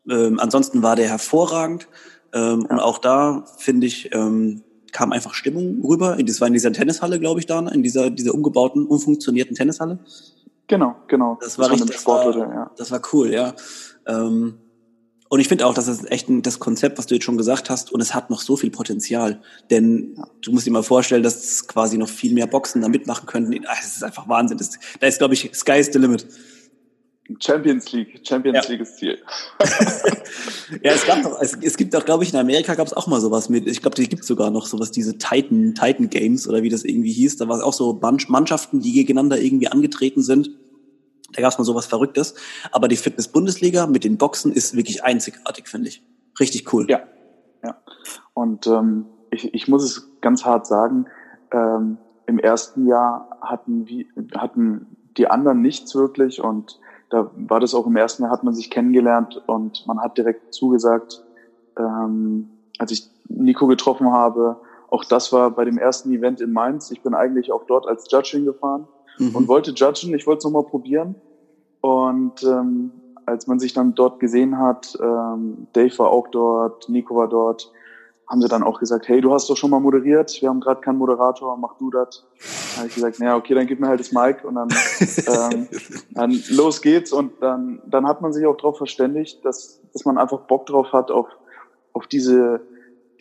ähm, 0.09 0.39
ansonsten 0.39 0.81
war 0.81 0.95
der 0.95 1.09
hervorragend. 1.09 1.89
Ähm, 2.31 2.61
ja. 2.61 2.69
Und 2.69 2.79
auch 2.79 2.99
da, 2.99 3.43
finde 3.57 3.85
ich, 3.85 4.15
ähm, 4.15 4.63
kam 4.93 5.11
einfach 5.11 5.33
Stimmung 5.33 5.83
rüber. 5.83 6.15
Das 6.15 6.39
war 6.39 6.47
in 6.47 6.53
dieser 6.53 6.71
Tennishalle, 6.71 7.19
glaube 7.19 7.41
ich, 7.41 7.47
da, 7.47 7.59
in 7.59 7.83
dieser, 7.83 8.11
dieser 8.11 8.33
umgebauten, 8.33 8.85
umfunktionierten 8.87 9.53
Tennishalle. 9.57 9.99
Genau, 10.67 10.95
genau. 11.09 11.37
Das 11.41 11.59
war 11.59 11.69
richtig, 11.69 11.91
das 11.91 12.07
war, 12.07 12.33
ja. 12.33 12.71
das 12.77 12.91
war 12.91 13.01
cool, 13.11 13.33
ja. 13.33 13.53
Ähm, 14.05 14.57
und 15.29 15.39
ich 15.39 15.47
finde 15.47 15.65
auch, 15.65 15.73
das 15.73 15.87
ist 15.87 16.09
echt 16.11 16.29
ein, 16.29 16.41
das 16.41 16.59
Konzept, 16.59 16.97
was 16.97 17.05
du 17.07 17.15
jetzt 17.15 17.23
schon 17.23 17.37
gesagt 17.37 17.69
hast, 17.69 17.91
und 17.91 18.01
es 18.01 18.13
hat 18.13 18.29
noch 18.29 18.41
so 18.41 18.55
viel 18.55 18.71
Potenzial. 18.71 19.41
Denn 19.69 20.15
ja. 20.15 20.27
du 20.41 20.51
musst 20.51 20.65
dir 20.65 20.71
mal 20.71 20.83
vorstellen, 20.83 21.23
dass 21.23 21.67
quasi 21.67 21.97
noch 21.97 22.09
viel 22.09 22.33
mehr 22.33 22.47
Boxen 22.47 22.81
da 22.81 22.87
mitmachen 22.87 23.25
könnten. 23.25 23.61
Das 23.63 23.95
ist 23.95 24.03
einfach 24.03 24.27
Wahnsinn. 24.29 24.57
Das, 24.57 24.79
da 24.99 25.07
ist, 25.07 25.17
glaube 25.17 25.33
ich, 25.33 25.51
Sky 25.53 25.79
is 25.79 25.89
the 25.91 25.99
limit. 25.99 26.25
Champions 27.39 27.91
League, 27.91 28.21
Champions 28.25 28.59
ja. 28.63 28.71
League 28.71 28.81
ist 28.81 28.97
Ziel. 28.97 29.17
ja, 30.81 30.93
es 30.93 31.05
gab 31.05 31.21
doch, 31.23 31.41
es, 31.41 31.57
es 31.61 31.75
gibt 31.75 31.93
doch, 31.93 32.05
glaube 32.05 32.23
ich, 32.23 32.31
in 32.31 32.39
Amerika 32.39 32.73
gab 32.75 32.87
es 32.87 32.93
auch 32.93 33.07
mal 33.07 33.19
sowas 33.19 33.49
mit, 33.49 33.67
ich 33.67 33.81
glaube, 33.81 33.95
die 33.95 34.07
gibt 34.07 34.23
sogar 34.23 34.49
noch 34.49 34.65
sowas, 34.65 34.91
diese 34.91 35.17
Titan, 35.17 35.75
Titan 35.75 36.09
Games 36.09 36.47
oder 36.47 36.63
wie 36.63 36.69
das 36.69 36.85
irgendwie 36.85 37.11
hieß. 37.11 37.35
Da 37.35 37.49
war 37.49 37.57
es 37.57 37.63
auch 37.63 37.73
so 37.73 37.99
Mannschaften, 38.01 38.79
die 38.79 38.93
gegeneinander 38.93 39.39
irgendwie 39.39 39.67
angetreten 39.67 40.21
sind. 40.21 40.51
Da 41.37 41.43
gab 41.43 41.51
es 41.51 41.57
mal 41.59 41.63
sowas 41.63 41.85
Verrücktes. 41.85 42.33
Aber 42.71 42.87
die 42.87 42.97
Fitness-Bundesliga 42.97 43.85
mit 43.85 44.03
den 44.03 44.17
Boxen 44.17 44.51
ist 44.51 44.75
wirklich 44.75 45.03
einzigartig, 45.03 45.67
finde 45.67 45.89
ich. 45.89 46.03
Richtig 46.39 46.73
cool. 46.73 46.87
Ja, 46.89 47.01
ja. 47.63 47.77
Und 48.33 48.65
ähm, 48.65 49.05
ich, 49.29 49.53
ich 49.53 49.67
muss 49.67 49.83
es 49.83 50.19
ganz 50.19 50.45
hart 50.45 50.65
sagen, 50.65 51.05
ähm, 51.51 51.99
im 52.25 52.39
ersten 52.39 52.87
Jahr 52.87 53.37
hatten, 53.39 53.87
wir, 53.87 54.05
hatten 54.35 54.97
die 55.15 55.27
anderen 55.27 55.61
nichts 55.61 55.93
wirklich 55.95 56.41
und 56.41 56.79
da 57.09 57.29
war 57.35 57.59
das 57.59 57.75
auch 57.75 57.85
im 57.85 57.95
ersten 57.95 58.23
Jahr, 58.23 58.31
hat 58.31 58.43
man 58.43 58.53
sich 58.53 58.69
kennengelernt 58.69 59.41
und 59.45 59.85
man 59.85 59.99
hat 60.01 60.17
direkt 60.17 60.53
zugesagt, 60.53 61.23
ähm, 61.77 62.49
als 62.79 62.91
ich 62.91 63.09
Nico 63.29 63.67
getroffen 63.67 64.11
habe, 64.11 64.59
auch 64.89 65.05
das 65.05 65.31
war 65.31 65.51
bei 65.51 65.65
dem 65.65 65.77
ersten 65.77 66.11
Event 66.11 66.41
in 66.41 66.51
Mainz. 66.51 66.89
Ich 66.91 67.03
bin 67.03 67.13
eigentlich 67.13 67.51
auch 67.51 67.65
dort 67.67 67.87
als 67.87 68.09
Judge 68.11 68.31
hingefahren 68.37 68.87
mhm. 69.19 69.35
und 69.35 69.47
wollte 69.47 69.71
judgen. 69.71 70.13
Ich 70.15 70.25
wollte 70.27 70.39
es 70.39 70.43
nochmal 70.45 70.63
probieren. 70.63 71.15
Und 71.87 72.43
ähm, 72.43 72.91
als 73.25 73.47
man 73.47 73.59
sich 73.59 73.73
dann 73.73 73.95
dort 73.95 74.19
gesehen 74.19 74.57
hat, 74.57 74.97
ähm, 75.01 75.67
Dave 75.71 75.97
war 75.99 76.09
auch 76.09 76.27
dort, 76.27 76.89
Nico 76.89 77.15
war 77.15 77.29
dort, 77.29 77.71
haben 78.27 78.41
sie 78.41 78.49
dann 78.49 78.61
auch 78.61 78.79
gesagt, 78.79 79.07
hey, 79.07 79.21
du 79.21 79.33
hast 79.33 79.49
doch 79.49 79.55
schon 79.55 79.69
mal 79.69 79.79
moderiert, 79.79 80.41
wir 80.41 80.49
haben 80.49 80.59
gerade 80.59 80.81
keinen 80.81 80.97
Moderator, 80.97 81.55
mach 81.55 81.77
du 81.77 81.89
das. 81.89 82.25
Dann 82.71 82.79
habe 82.79 82.87
ich 82.89 82.95
gesagt, 82.95 83.19
naja, 83.19 83.37
okay, 83.37 83.53
dann 83.53 83.67
gib 83.67 83.79
mir 83.79 83.87
halt 83.87 84.01
das 84.01 84.11
Mic 84.11 84.43
und 84.43 84.55
dann, 84.55 84.67
ähm, 85.53 85.67
dann 86.11 86.43
los 86.49 86.81
geht's. 86.81 87.13
Und 87.13 87.41
dann, 87.41 87.81
dann 87.85 88.05
hat 88.05 88.21
man 88.21 88.33
sich 88.33 88.45
auch 88.45 88.57
darauf 88.57 88.77
verständigt, 88.77 89.45
dass, 89.45 89.81
dass 89.93 90.03
man 90.03 90.17
einfach 90.17 90.41
Bock 90.41 90.65
drauf 90.65 90.91
hat, 90.91 91.09
auf, 91.09 91.27
auf 91.93 92.07
diese, 92.07 92.59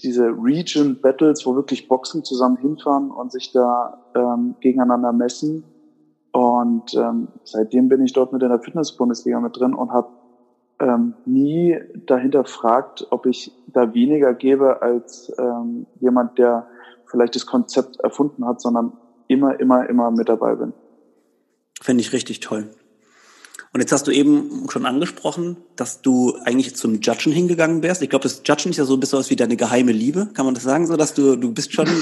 diese 0.02 0.26
Region 0.26 1.00
Battles, 1.00 1.46
wo 1.46 1.54
wirklich 1.54 1.86
Boxen 1.86 2.24
zusammen 2.24 2.56
hinfahren 2.56 3.12
und 3.12 3.30
sich 3.30 3.52
da 3.52 4.02
ähm, 4.16 4.56
gegeneinander 4.60 5.12
messen. 5.12 5.62
Und 6.36 6.92
ähm, 6.92 7.28
seitdem 7.44 7.88
bin 7.88 8.04
ich 8.04 8.12
dort 8.12 8.34
mit 8.34 8.42
in 8.42 8.50
der 8.50 8.58
Fitness-Bundesliga 8.58 9.40
mit 9.40 9.58
drin 9.58 9.72
und 9.72 9.90
habe 9.90 10.08
ähm, 10.78 11.14
nie 11.24 11.78
dahinter 12.04 12.44
fragt, 12.44 13.06
ob 13.08 13.24
ich 13.24 13.52
da 13.68 13.94
weniger 13.94 14.34
gebe 14.34 14.82
als 14.82 15.32
ähm, 15.38 15.86
jemand, 15.98 16.36
der 16.36 16.66
vielleicht 17.06 17.36
das 17.36 17.46
Konzept 17.46 18.00
erfunden 18.00 18.44
hat, 18.44 18.60
sondern 18.60 18.92
immer, 19.28 19.58
immer, 19.58 19.88
immer 19.88 20.10
mit 20.10 20.28
dabei 20.28 20.56
bin. 20.56 20.74
Finde 21.80 22.02
ich 22.02 22.12
richtig 22.12 22.40
toll. 22.40 22.68
Und 23.72 23.80
jetzt 23.80 23.92
hast 23.92 24.06
du 24.06 24.10
eben 24.10 24.66
schon 24.68 24.84
angesprochen, 24.84 25.56
dass 25.76 26.02
du 26.02 26.36
eigentlich 26.44 26.76
zum 26.76 27.00
Judgen 27.00 27.32
hingegangen 27.32 27.82
wärst. 27.82 28.02
Ich 28.02 28.10
glaube, 28.10 28.24
das 28.24 28.42
Judgen 28.44 28.72
ist 28.72 28.76
ja 28.76 28.84
so 28.84 28.92
ein 28.92 29.00
bisschen 29.00 29.18
was 29.18 29.30
wie 29.30 29.36
deine 29.36 29.56
geheime 29.56 29.92
Liebe. 29.92 30.28
Kann 30.34 30.44
man 30.44 30.52
das 30.52 30.64
sagen, 30.64 30.86
so 30.86 30.98
dass 30.98 31.14
du 31.14 31.36
du 31.36 31.54
bist 31.54 31.72
schon 31.72 31.88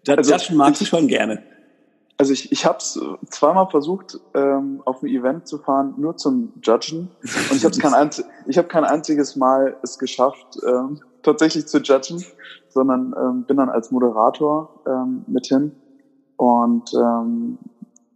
also, 0.08 0.32
Judgen 0.32 0.56
magst 0.56 0.80
du 0.80 0.86
schon 0.86 1.06
gerne. 1.06 1.42
Also 2.20 2.32
ich, 2.32 2.50
ich 2.50 2.66
habe 2.66 2.78
es 2.78 3.00
zweimal 3.30 3.68
versucht, 3.70 4.18
ähm, 4.34 4.82
auf 4.84 5.02
ein 5.02 5.06
Event 5.06 5.46
zu 5.46 5.58
fahren, 5.58 5.94
nur 5.98 6.16
zum 6.16 6.52
Judgen. 6.60 7.10
Und 7.22 7.56
ich 7.56 7.64
habe 7.64 7.78
kein, 7.78 7.94
einz 7.94 8.24
ich 8.48 8.58
hab 8.58 8.68
kein 8.68 8.84
einziges 8.84 9.36
Mal 9.36 9.76
es 9.82 10.00
geschafft, 10.00 10.58
ähm, 10.66 11.00
tatsächlich 11.22 11.68
zu 11.68 11.78
judgen, 11.78 12.24
sondern 12.70 13.14
ähm, 13.16 13.44
bin 13.44 13.56
dann 13.56 13.68
als 13.68 13.92
Moderator 13.92 14.82
ähm, 14.86 15.24
mit 15.28 15.46
hin. 15.46 15.72
Und 16.36 16.92
ähm, 16.94 17.58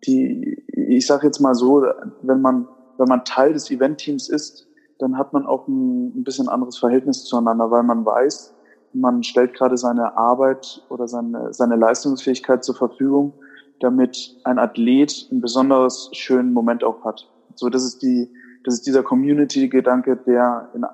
die, 0.05 0.65
ich 0.67 1.07
sage 1.07 1.27
jetzt 1.29 1.39
mal 1.39 1.55
so, 1.55 1.85
wenn 2.23 2.41
man, 2.41 2.67
wenn 2.99 3.09
man 3.09 3.25
Teil 3.25 3.53
des 3.53 3.71
Eventteams 3.71 4.29
ist, 4.29 4.67
dann 4.99 5.17
hat 5.17 5.33
man 5.33 5.47
auch 5.47 5.69
ein, 5.69 6.19
ein 6.19 6.25
bisschen 6.25 6.49
anderes 6.49 6.77
Verhältnis 6.77 7.25
zueinander, 7.25 7.71
weil 7.71 7.85
man 7.85 8.05
weiß, 8.05 8.53
man 8.95 9.23
stellt 9.23 9.55
gerade 9.55 9.77
seine 9.77 10.17
Arbeit 10.17 10.85
oder 10.89 11.07
seine, 11.07 11.53
seine 11.55 11.77
Leistungsfähigkeit 11.77 12.65
zur 12.65 12.75
Verfügung 12.75 13.35
damit 13.83 14.37
ein 14.45 14.59
Athlet 14.59 15.29
einen 15.31 15.41
besonders 15.41 16.11
schönen 16.13 16.53
Moment 16.53 16.85
auch 16.85 17.05
hat. 17.05 17.29
So, 17.55 17.69
das 17.69 17.85
ist 17.85 18.03
die, 18.03 18.31
das 18.65 18.75
ist 18.75 18.87
dieser 18.87 19.03
Community-Gedanke, 19.03 20.17
der 20.17 20.71
in, 20.75 20.85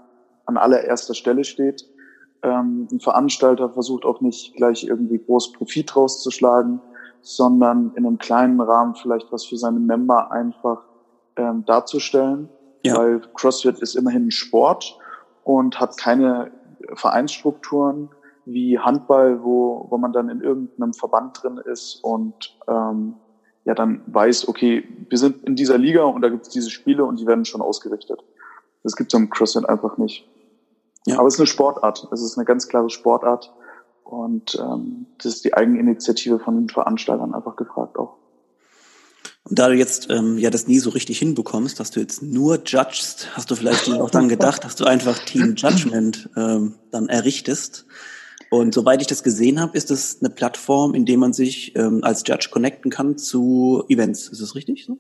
an 0.46 0.56
allererster 0.56 1.14
Stelle 1.14 1.44
steht. 1.44 1.84
Ähm, 2.42 2.88
ein 2.90 3.00
Veranstalter 3.00 3.70
versucht 3.70 4.04
auch 4.04 4.20
nicht 4.20 4.54
gleich 4.56 4.84
irgendwie 4.84 5.18
groß 5.18 5.52
Profit 5.52 5.94
rauszuschlagen, 5.94 6.80
sondern 7.20 7.92
in 7.96 8.06
einem 8.06 8.18
kleinen 8.18 8.60
Rahmen 8.60 8.94
vielleicht 8.94 9.30
was 9.32 9.44
für 9.44 9.56
seine 9.56 9.80
Member 9.80 10.30
einfach 10.30 10.82
ähm, 11.36 11.64
darzustellen. 11.66 12.48
Ja. 12.84 12.96
Weil 12.96 13.20
CrossFit 13.34 13.80
ist 13.80 13.96
immerhin 13.96 14.28
ein 14.28 14.30
Sport 14.30 14.98
und 15.44 15.80
hat 15.80 15.96
keine 15.96 16.52
Vereinsstrukturen 16.94 18.10
wie 18.52 18.78
Handball, 18.78 19.42
wo, 19.42 19.86
wo 19.90 19.98
man 19.98 20.12
dann 20.12 20.28
in 20.28 20.40
irgendeinem 20.40 20.94
Verband 20.94 21.42
drin 21.42 21.58
ist 21.58 22.02
und 22.02 22.56
ähm, 22.66 23.14
ja 23.64 23.74
dann 23.74 24.02
weiß, 24.06 24.48
okay, 24.48 24.84
wir 25.08 25.18
sind 25.18 25.44
in 25.44 25.54
dieser 25.54 25.78
Liga 25.78 26.04
und 26.04 26.22
da 26.22 26.28
gibt 26.28 26.46
es 26.46 26.48
diese 26.48 26.70
Spiele 26.70 27.04
und 27.04 27.20
die 27.20 27.26
werden 27.26 27.44
schon 27.44 27.60
ausgerichtet. 27.60 28.24
Das 28.82 28.96
gibt 28.96 29.12
es 29.12 29.18
im 29.18 29.28
CrossFit 29.28 29.68
einfach 29.68 29.98
nicht. 29.98 30.26
Ja. 31.06 31.18
Aber 31.18 31.28
es 31.28 31.34
ist 31.34 31.40
eine 31.40 31.46
Sportart. 31.46 32.08
Es 32.12 32.22
ist 32.22 32.38
eine 32.38 32.44
ganz 32.44 32.68
klare 32.68 32.90
Sportart. 32.90 33.52
Und 34.04 34.58
ähm, 34.58 35.06
das 35.18 35.34
ist 35.34 35.44
die 35.44 35.54
Eigeninitiative 35.54 36.38
von 36.38 36.54
den 36.56 36.68
Veranstaltern 36.68 37.34
einfach 37.34 37.56
gefragt 37.56 37.98
auch. 37.98 38.16
Und 39.44 39.58
da 39.58 39.68
du 39.68 39.74
jetzt 39.74 40.10
ähm, 40.10 40.38
ja 40.38 40.50
das 40.50 40.66
nie 40.66 40.78
so 40.78 40.90
richtig 40.90 41.18
hinbekommst, 41.18 41.80
dass 41.80 41.90
du 41.90 42.00
jetzt 42.00 42.22
nur 42.22 42.58
judgst, 42.64 43.28
hast 43.34 43.50
du 43.50 43.54
vielleicht 43.54 43.90
auch 43.90 44.10
dann 44.10 44.28
gedacht, 44.28 44.64
dass 44.64 44.76
du 44.76 44.84
einfach 44.84 45.18
Team 45.18 45.54
Judgment 45.56 46.28
ähm, 46.36 46.74
dann 46.90 47.08
errichtest. 47.08 47.86
Und 48.50 48.72
soweit 48.72 49.00
ich 49.00 49.06
das 49.06 49.22
gesehen 49.22 49.60
habe, 49.60 49.76
ist 49.76 49.90
das 49.90 50.18
eine 50.20 50.30
Plattform, 50.30 50.94
in 50.94 51.04
der 51.04 51.18
man 51.18 51.32
sich 51.32 51.76
ähm, 51.76 52.00
als 52.02 52.24
Judge 52.26 52.48
connecten 52.50 52.90
kann 52.90 53.18
zu 53.18 53.84
Events. 53.88 54.28
Ist 54.28 54.40
das 54.40 54.54
richtig 54.54 54.86
so? 54.86 54.98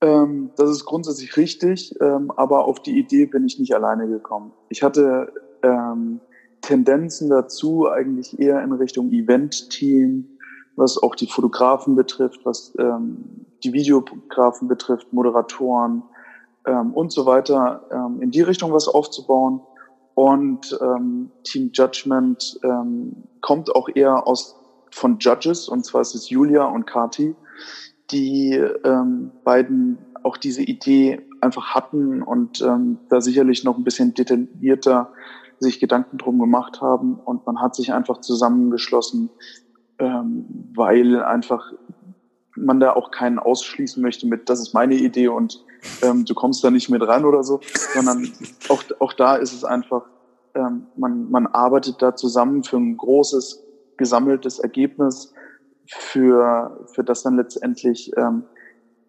Ähm, 0.00 0.50
das 0.56 0.70
ist 0.70 0.84
grundsätzlich 0.84 1.36
richtig, 1.36 1.94
ähm, 2.00 2.30
aber 2.36 2.66
auf 2.66 2.80
die 2.80 2.98
Idee 2.98 3.26
bin 3.26 3.46
ich 3.46 3.58
nicht 3.58 3.74
alleine 3.74 4.06
gekommen. 4.06 4.52
Ich 4.68 4.82
hatte 4.82 5.32
ähm, 5.62 6.20
Tendenzen 6.60 7.30
dazu, 7.30 7.88
eigentlich 7.88 8.38
eher 8.38 8.62
in 8.62 8.72
Richtung 8.72 9.10
Event-Team, 9.10 10.38
was 10.76 11.02
auch 11.02 11.14
die 11.14 11.26
Fotografen 11.26 11.96
betrifft, 11.96 12.40
was 12.44 12.74
ähm, 12.78 13.46
die 13.64 13.72
Videografen 13.72 14.68
betrifft, 14.68 15.12
Moderatoren 15.12 16.04
ähm, 16.66 16.94
und 16.94 17.10
so 17.10 17.26
weiter, 17.26 17.82
ähm, 17.90 18.22
in 18.22 18.30
die 18.30 18.42
Richtung 18.42 18.72
was 18.72 18.86
aufzubauen. 18.86 19.60
Und 20.18 20.76
ähm, 20.82 21.30
Team 21.44 21.70
Judgment 21.72 22.58
ähm, 22.64 23.22
kommt 23.40 23.72
auch 23.72 23.88
eher 23.94 24.26
aus 24.26 24.58
von 24.90 25.20
Judges, 25.20 25.68
und 25.68 25.84
zwar 25.84 26.00
ist 26.00 26.16
es 26.16 26.28
Julia 26.28 26.64
und 26.64 26.88
Kati, 26.88 27.36
die 28.10 28.54
ähm, 28.82 29.30
beiden 29.44 29.98
auch 30.24 30.36
diese 30.36 30.62
Idee 30.62 31.20
einfach 31.40 31.72
hatten 31.72 32.24
und 32.24 32.60
ähm, 32.62 32.98
da 33.08 33.20
sicherlich 33.20 33.62
noch 33.62 33.78
ein 33.78 33.84
bisschen 33.84 34.12
detaillierter 34.12 35.12
sich 35.60 35.78
Gedanken 35.78 36.18
drum 36.18 36.40
gemacht 36.40 36.80
haben. 36.80 37.20
Und 37.20 37.46
man 37.46 37.60
hat 37.60 37.76
sich 37.76 37.92
einfach 37.92 38.20
zusammengeschlossen, 38.20 39.30
ähm, 40.00 40.46
weil 40.74 41.22
einfach 41.22 41.72
man 42.56 42.80
da 42.80 42.94
auch 42.94 43.12
keinen 43.12 43.38
ausschließen 43.38 44.02
möchte 44.02 44.26
mit, 44.26 44.48
das 44.48 44.58
ist 44.58 44.74
meine 44.74 44.96
Idee 44.96 45.28
und 45.28 45.64
ähm, 46.02 46.24
du 46.24 46.34
kommst 46.34 46.62
da 46.64 46.70
nicht 46.70 46.88
mit 46.88 47.02
rein 47.02 47.24
oder 47.24 47.42
so, 47.42 47.60
sondern 47.94 48.32
auch, 48.68 48.82
auch 48.98 49.12
da 49.12 49.36
ist 49.36 49.52
es 49.52 49.64
einfach, 49.64 50.02
ähm, 50.54 50.86
man, 50.96 51.30
man 51.30 51.46
arbeitet 51.46 52.02
da 52.02 52.16
zusammen 52.16 52.64
für 52.64 52.76
ein 52.76 52.96
großes 52.96 53.64
gesammeltes 53.96 54.58
Ergebnis, 54.58 55.34
für, 55.86 56.86
für 56.92 57.04
das 57.04 57.22
dann 57.22 57.36
letztendlich 57.36 58.12
ähm, 58.16 58.44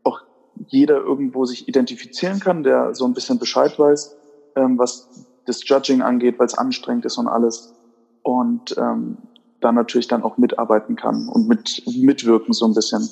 auch 0.04 0.22
jeder 0.68 0.98
irgendwo 0.98 1.46
sich 1.46 1.68
identifizieren 1.68 2.40
kann, 2.40 2.64
der 2.64 2.96
so 2.96 3.06
ein 3.06 3.14
bisschen 3.14 3.40
Bescheid 3.40 3.78
weiß, 3.78 4.16
ähm, 4.56 4.78
was 4.78 5.28
das 5.46 5.68
Judging 5.68 6.02
angeht, 6.02 6.40
weil 6.40 6.46
es 6.46 6.58
anstrengend 6.58 7.06
ist 7.06 7.18
und 7.18 7.28
alles. 7.28 7.74
Und 8.24 8.78
ähm, 8.78 9.18
da 9.62 9.72
natürlich 9.72 10.08
dann 10.08 10.24
auch 10.24 10.38
mitarbeiten 10.38 10.96
kann 10.96 11.28
und 11.28 11.48
mit, 11.48 11.84
mitwirken 11.86 12.54
so 12.54 12.66
ein 12.66 12.74
bisschen. 12.74 13.10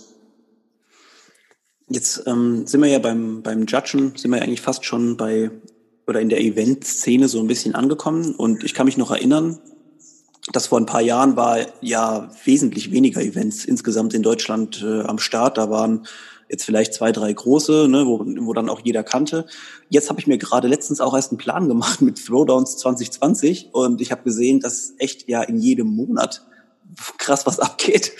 Jetzt 1.89 2.23
ähm, 2.27 2.67
sind 2.67 2.81
wir 2.81 2.89
ja 2.89 2.99
beim, 2.99 3.41
beim 3.41 3.65
Judgen, 3.65 4.13
sind 4.15 4.31
wir 4.31 4.37
ja 4.37 4.43
eigentlich 4.43 4.61
fast 4.61 4.83
schon 4.85 5.15
bei 5.15 5.51
oder 6.05 6.21
in 6.21 6.29
der 6.29 6.41
Event-Szene 6.41 7.27
so 7.27 7.39
ein 7.39 7.47
bisschen 7.47 7.75
angekommen. 7.75 8.33
Und 8.35 8.63
ich 8.63 8.73
kann 8.73 8.85
mich 8.85 8.97
noch 8.97 9.11
erinnern, 9.11 9.59
dass 10.53 10.67
vor 10.67 10.79
ein 10.79 10.85
paar 10.85 11.01
Jahren 11.01 11.35
war 11.35 11.59
ja 11.81 12.29
wesentlich 12.45 12.91
weniger 12.91 13.21
Events 13.21 13.65
insgesamt 13.65 14.13
in 14.13 14.23
Deutschland 14.23 14.81
äh, 14.81 15.01
am 15.01 15.19
Start. 15.19 15.57
Da 15.57 15.69
waren 15.69 16.07
jetzt 16.49 16.63
vielleicht 16.63 16.93
zwei, 16.93 17.11
drei 17.11 17.31
große, 17.31 17.87
ne, 17.89 18.05
wo, 18.05 18.19
wo 18.19 18.53
dann 18.53 18.69
auch 18.69 18.81
jeder 18.83 19.03
kannte. 19.03 19.45
Jetzt 19.89 20.09
habe 20.09 20.19
ich 20.19 20.27
mir 20.27 20.37
gerade 20.37 20.69
letztens 20.69 21.01
auch 21.01 21.13
erst 21.13 21.31
einen 21.31 21.37
Plan 21.37 21.67
gemacht 21.67 22.01
mit 22.01 22.25
Throwdowns 22.25 22.77
2020 22.77 23.69
und 23.73 24.01
ich 24.01 24.11
habe 24.11 24.23
gesehen, 24.23 24.61
dass 24.61 24.93
echt 24.97 25.27
ja 25.27 25.41
in 25.41 25.57
jedem 25.57 25.87
Monat 25.87 26.45
krass 27.17 27.45
was 27.45 27.59
abgeht. 27.59 28.13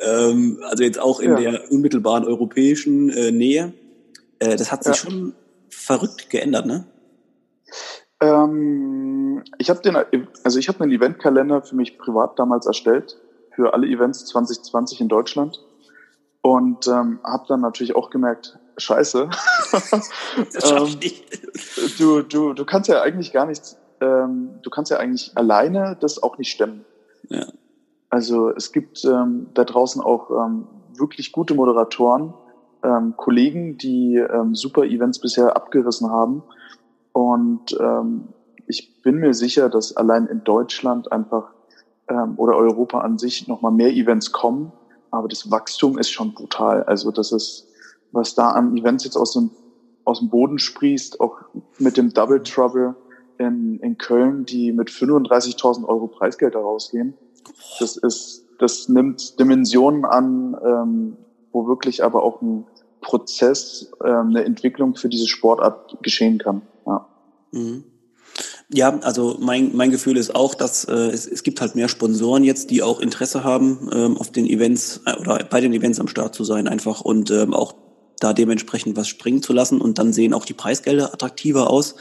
Ähm, 0.00 0.60
also 0.62 0.84
jetzt 0.84 0.98
auch 0.98 1.20
in 1.20 1.32
ja. 1.32 1.36
der 1.36 1.72
unmittelbaren 1.72 2.24
europäischen 2.24 3.10
äh, 3.10 3.30
Nähe. 3.30 3.72
Äh, 4.38 4.56
das 4.56 4.70
hat 4.72 4.84
sich 4.84 4.96
ja. 4.96 5.10
schon 5.10 5.34
verrückt 5.70 6.30
geändert, 6.30 6.66
ne? 6.66 6.86
Ähm, 8.20 9.44
ich 9.58 9.70
habe 9.70 9.80
den, 9.80 9.96
also 10.42 10.58
ich 10.58 10.68
habe 10.68 10.80
einen 10.80 10.92
Eventkalender 10.92 11.62
für 11.62 11.76
mich 11.76 11.98
privat 11.98 12.38
damals 12.38 12.66
erstellt 12.66 13.16
für 13.54 13.74
alle 13.74 13.86
Events 13.86 14.26
2020 14.26 15.00
in 15.00 15.08
Deutschland 15.08 15.60
und 16.42 16.86
ähm, 16.88 17.20
habe 17.24 17.44
dann 17.48 17.60
natürlich 17.60 17.94
auch 17.94 18.10
gemerkt, 18.10 18.58
Scheiße, 18.76 19.28
ähm, 20.62 21.00
du 21.98 22.22
du 22.22 22.52
du 22.52 22.64
kannst 22.64 22.88
ja 22.88 23.02
eigentlich 23.02 23.32
gar 23.32 23.46
nichts, 23.46 23.76
ähm, 24.00 24.60
du 24.62 24.70
kannst 24.70 24.90
ja 24.90 24.98
eigentlich 24.98 25.32
alleine 25.36 25.96
das 26.00 26.22
auch 26.22 26.38
nicht 26.38 26.50
stemmen. 26.52 26.84
Ja. 27.28 27.46
Also 28.10 28.50
es 28.50 28.72
gibt 28.72 29.04
ähm, 29.04 29.48
da 29.54 29.64
draußen 29.64 30.02
auch 30.02 30.30
ähm, 30.30 30.66
wirklich 30.96 31.32
gute 31.32 31.54
Moderatoren, 31.54 32.34
ähm, 32.82 33.14
Kollegen, 33.16 33.76
die 33.76 34.16
ähm, 34.16 34.54
super 34.54 34.84
Events 34.84 35.20
bisher 35.20 35.56
abgerissen 35.56 36.10
haben 36.10 36.42
und 37.12 37.76
ähm, 37.80 38.28
ich 38.68 39.02
bin 39.02 39.16
mir 39.16 39.34
sicher, 39.34 39.68
dass 39.68 39.96
allein 39.96 40.26
in 40.26 40.44
Deutschland 40.44 41.10
einfach 41.10 41.50
ähm, 42.08 42.34
oder 42.36 42.54
Europa 42.56 43.00
an 43.00 43.18
sich 43.18 43.48
nochmal 43.48 43.72
mehr 43.72 43.92
Events 43.92 44.30
kommen. 44.30 44.72
Aber 45.10 45.26
das 45.26 45.50
Wachstum 45.50 45.98
ist 45.98 46.10
schon 46.10 46.34
brutal. 46.34 46.84
Also 46.84 47.10
das 47.10 47.32
ist, 47.32 47.66
was 48.12 48.34
da 48.34 48.50
an 48.50 48.76
Events 48.76 49.04
jetzt 49.04 49.16
aus 49.16 49.32
dem, 49.32 49.50
aus 50.04 50.20
dem 50.20 50.28
Boden 50.28 50.58
sprießt, 50.58 51.20
auch 51.20 51.38
mit 51.78 51.96
dem 51.96 52.12
Double 52.12 52.42
Trouble 52.42 52.94
in, 53.38 53.80
in 53.80 53.96
Köln, 53.98 54.44
die 54.44 54.72
mit 54.72 54.90
35.000 54.90 55.86
Euro 55.86 56.06
Preisgeld 56.08 56.54
herausgehen. 56.54 57.14
Das 57.80 57.96
ist, 57.96 58.44
das 58.58 58.88
nimmt 58.88 59.38
Dimensionen 59.38 60.04
an, 60.04 60.56
ähm, 60.64 61.16
wo 61.52 61.66
wirklich 61.66 62.04
aber 62.04 62.22
auch 62.22 62.42
ein 62.42 62.66
Prozess, 63.00 63.90
ähm, 64.04 64.28
eine 64.28 64.44
Entwicklung 64.44 64.94
für 64.96 65.08
diese 65.08 65.28
Sportart 65.28 65.98
geschehen 66.02 66.38
kann. 66.38 66.62
Ja. 66.86 67.06
Mhm. 67.52 67.84
Ja, 68.72 68.98
also 69.00 69.38
mein, 69.40 69.74
mein 69.74 69.90
Gefühl 69.90 70.16
ist 70.16 70.34
auch, 70.34 70.54
dass 70.54 70.84
äh, 70.84 70.92
es, 70.92 71.26
es 71.26 71.42
gibt 71.42 71.60
halt 71.60 71.74
mehr 71.74 71.88
Sponsoren 71.88 72.44
jetzt, 72.44 72.70
die 72.70 72.82
auch 72.82 73.00
Interesse 73.00 73.42
haben, 73.42 73.88
ähm, 73.92 74.18
auf 74.18 74.30
den 74.30 74.46
Events 74.46 75.00
äh, 75.06 75.16
oder 75.18 75.42
bei 75.44 75.60
den 75.60 75.72
Events 75.72 75.98
am 76.00 76.08
Start 76.08 76.34
zu 76.34 76.44
sein 76.44 76.68
einfach 76.68 77.00
und 77.00 77.30
ähm, 77.30 77.54
auch 77.54 77.74
da 78.20 78.32
dementsprechend 78.34 78.96
was 78.96 79.08
springen 79.08 79.42
zu 79.42 79.52
lassen 79.52 79.80
und 79.80 79.98
dann 79.98 80.12
sehen 80.12 80.34
auch 80.34 80.44
die 80.44 80.52
Preisgelder 80.52 81.14
attraktiver 81.14 81.70
aus. 81.70 81.94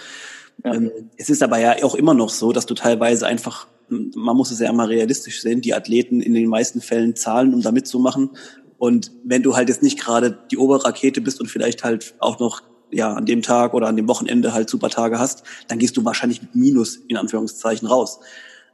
Ja. 0.65 0.73
Ähm, 0.73 0.91
es 1.15 1.29
ist 1.29 1.41
aber 1.41 1.59
ja 1.59 1.75
auch 1.83 1.95
immer 1.95 2.13
noch 2.13 2.29
so, 2.29 2.51
dass 2.51 2.65
du 2.65 2.73
teilweise 2.73 3.27
einfach, 3.27 3.67
man 3.89 4.35
muss 4.35 4.51
es 4.51 4.59
ja 4.59 4.69
immer 4.69 4.89
realistisch 4.89 5.41
sehen, 5.41 5.61
die 5.61 5.73
Athleten 5.73 6.21
in 6.21 6.33
den 6.33 6.47
meisten 6.47 6.81
Fällen 6.81 7.15
zahlen, 7.15 7.53
um 7.53 7.61
da 7.61 7.71
mitzumachen. 7.71 8.31
Und 8.77 9.11
wenn 9.23 9.43
du 9.43 9.55
halt 9.55 9.69
jetzt 9.69 9.83
nicht 9.83 9.99
gerade 9.99 10.37
die 10.51 10.57
Oberrakete 10.57 11.21
bist 11.21 11.41
und 11.41 11.47
vielleicht 11.47 11.83
halt 11.83 12.15
auch 12.19 12.39
noch 12.39 12.61
ja, 12.91 13.13
an 13.13 13.25
dem 13.25 13.41
Tag 13.41 13.73
oder 13.73 13.87
an 13.87 13.95
dem 13.95 14.07
Wochenende 14.07 14.53
halt 14.53 14.69
super 14.69 14.89
Tage 14.89 15.19
hast, 15.19 15.43
dann 15.67 15.79
gehst 15.79 15.97
du 15.97 16.05
wahrscheinlich 16.05 16.41
mit 16.41 16.55
Minus 16.55 16.97
in 17.07 17.17
Anführungszeichen 17.17 17.87
raus. 17.87 18.19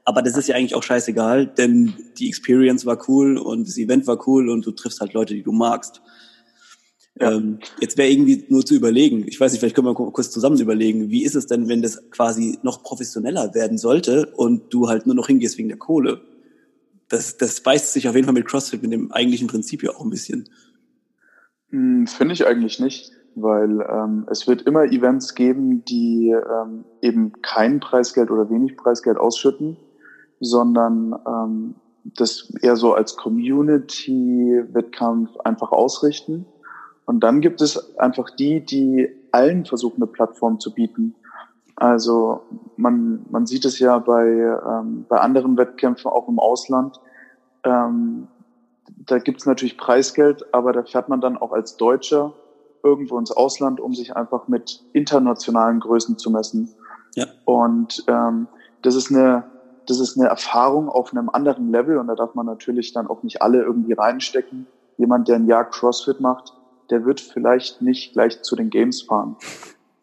Aber 0.05 0.21
das 0.21 0.35
ist 0.35 0.49
ja 0.49 0.55
eigentlich 0.55 0.75
auch 0.75 0.83
scheißegal, 0.83 1.47
denn 1.47 1.93
die 2.17 2.27
Experience 2.27 2.85
war 2.85 2.97
cool 3.07 3.37
und 3.37 3.67
das 3.67 3.77
Event 3.77 4.05
war 4.05 4.27
cool 4.27 4.49
und 4.49 4.65
du 4.65 4.71
triffst 4.71 4.99
halt 4.99 5.13
Leute, 5.13 5.33
die 5.33 5.43
du 5.43 5.53
magst. 5.53 6.01
Ja. 7.19 7.31
Ähm, 7.31 7.59
jetzt 7.79 7.97
wäre 7.97 8.09
irgendwie 8.09 8.45
nur 8.49 8.65
zu 8.65 8.73
überlegen, 8.73 9.25
ich 9.27 9.39
weiß 9.39 9.51
nicht, 9.51 9.59
vielleicht 9.59 9.75
können 9.75 9.87
wir 9.87 9.93
kurz 9.93 10.31
zusammen 10.31 10.59
überlegen, 10.59 11.09
wie 11.09 11.23
ist 11.23 11.35
es 11.35 11.45
denn, 11.45 11.67
wenn 11.67 11.81
das 11.81 12.09
quasi 12.09 12.57
noch 12.63 12.81
professioneller 12.81 13.53
werden 13.53 13.77
sollte 13.77 14.33
und 14.35 14.73
du 14.73 14.87
halt 14.87 15.05
nur 15.05 15.15
noch 15.15 15.27
hingehst 15.27 15.57
wegen 15.57 15.69
der 15.69 15.77
Kohle? 15.77 16.21
Das, 17.09 17.37
das 17.37 17.61
beißt 17.61 17.93
sich 17.93 18.09
auf 18.09 18.15
jeden 18.15 18.25
Fall 18.25 18.33
mit 18.33 18.47
CrossFit 18.47 18.81
mit 18.81 18.91
dem 18.91 19.11
eigentlichen 19.11 19.47
Prinzip 19.47 19.83
ja 19.83 19.91
auch 19.91 20.01
ein 20.01 20.09
bisschen. 20.09 20.49
Hm, 21.69 22.07
Finde 22.07 22.33
ich 22.33 22.47
eigentlich 22.47 22.79
nicht 22.79 23.11
weil 23.35 23.85
ähm, 23.89 24.27
es 24.29 24.47
wird 24.47 24.61
immer 24.63 24.85
Events 24.85 25.35
geben, 25.35 25.83
die 25.85 26.29
ähm, 26.29 26.85
eben 27.01 27.33
kein 27.41 27.79
Preisgeld 27.79 28.31
oder 28.31 28.49
wenig 28.49 28.75
Preisgeld 28.77 29.17
ausschütten, 29.17 29.77
sondern 30.39 31.13
ähm, 31.27 31.75
das 32.03 32.51
eher 32.61 32.75
so 32.75 32.93
als 32.93 33.15
Community-Wettkampf 33.15 35.37
einfach 35.43 35.71
ausrichten. 35.71 36.45
Und 37.05 37.21
dann 37.21 37.41
gibt 37.41 37.61
es 37.61 37.97
einfach 37.97 38.29
die, 38.29 38.65
die 38.65 39.09
allen 39.31 39.65
versuchen, 39.65 39.97
eine 39.97 40.07
Plattform 40.07 40.59
zu 40.59 40.73
bieten. 40.73 41.15
Also 41.75 42.41
man, 42.77 43.25
man 43.29 43.45
sieht 43.45 43.65
es 43.65 43.79
ja 43.79 43.97
bei, 43.99 44.27
ähm, 44.27 45.05
bei 45.09 45.19
anderen 45.19 45.57
Wettkämpfen 45.57 46.09
auch 46.09 46.27
im 46.27 46.39
Ausland. 46.39 46.99
Ähm, 47.63 48.27
da 49.05 49.17
gibt 49.19 49.41
es 49.41 49.45
natürlich 49.45 49.77
Preisgeld, 49.77 50.53
aber 50.53 50.71
da 50.71 50.83
fährt 50.83 51.09
man 51.09 51.19
dann 51.19 51.37
auch 51.37 51.51
als 51.51 51.77
Deutscher 51.77 52.33
irgendwo 52.83 53.17
ins 53.17 53.31
Ausland, 53.31 53.79
um 53.79 53.93
sich 53.93 54.15
einfach 54.15 54.47
mit 54.47 54.83
internationalen 54.93 55.79
Größen 55.79 56.17
zu 56.17 56.29
messen. 56.29 56.69
Ja. 57.15 57.25
Und 57.45 58.03
ähm, 58.07 58.47
das 58.81 58.95
ist 58.95 59.11
eine 59.11 59.45
das 59.87 59.99
ist 59.99 60.17
eine 60.17 60.29
Erfahrung 60.29 60.89
auf 60.89 61.11
einem 61.11 61.29
anderen 61.29 61.71
Level 61.71 61.97
und 61.97 62.07
da 62.07 62.15
darf 62.15 62.35
man 62.35 62.45
natürlich 62.45 62.93
dann 62.93 63.07
auch 63.07 63.23
nicht 63.23 63.41
alle 63.41 63.61
irgendwie 63.61 63.93
reinstecken. 63.93 64.67
Jemand, 64.97 65.27
der 65.27 65.35
ein 65.35 65.47
Jahr 65.47 65.65
CrossFit 65.65 66.19
macht, 66.19 66.53
der 66.89 67.05
wird 67.05 67.21
vielleicht 67.21 67.81
nicht 67.81 68.13
gleich 68.13 68.41
zu 68.41 68.55
den 68.55 68.69
Games 68.69 69.01
fahren. 69.01 69.37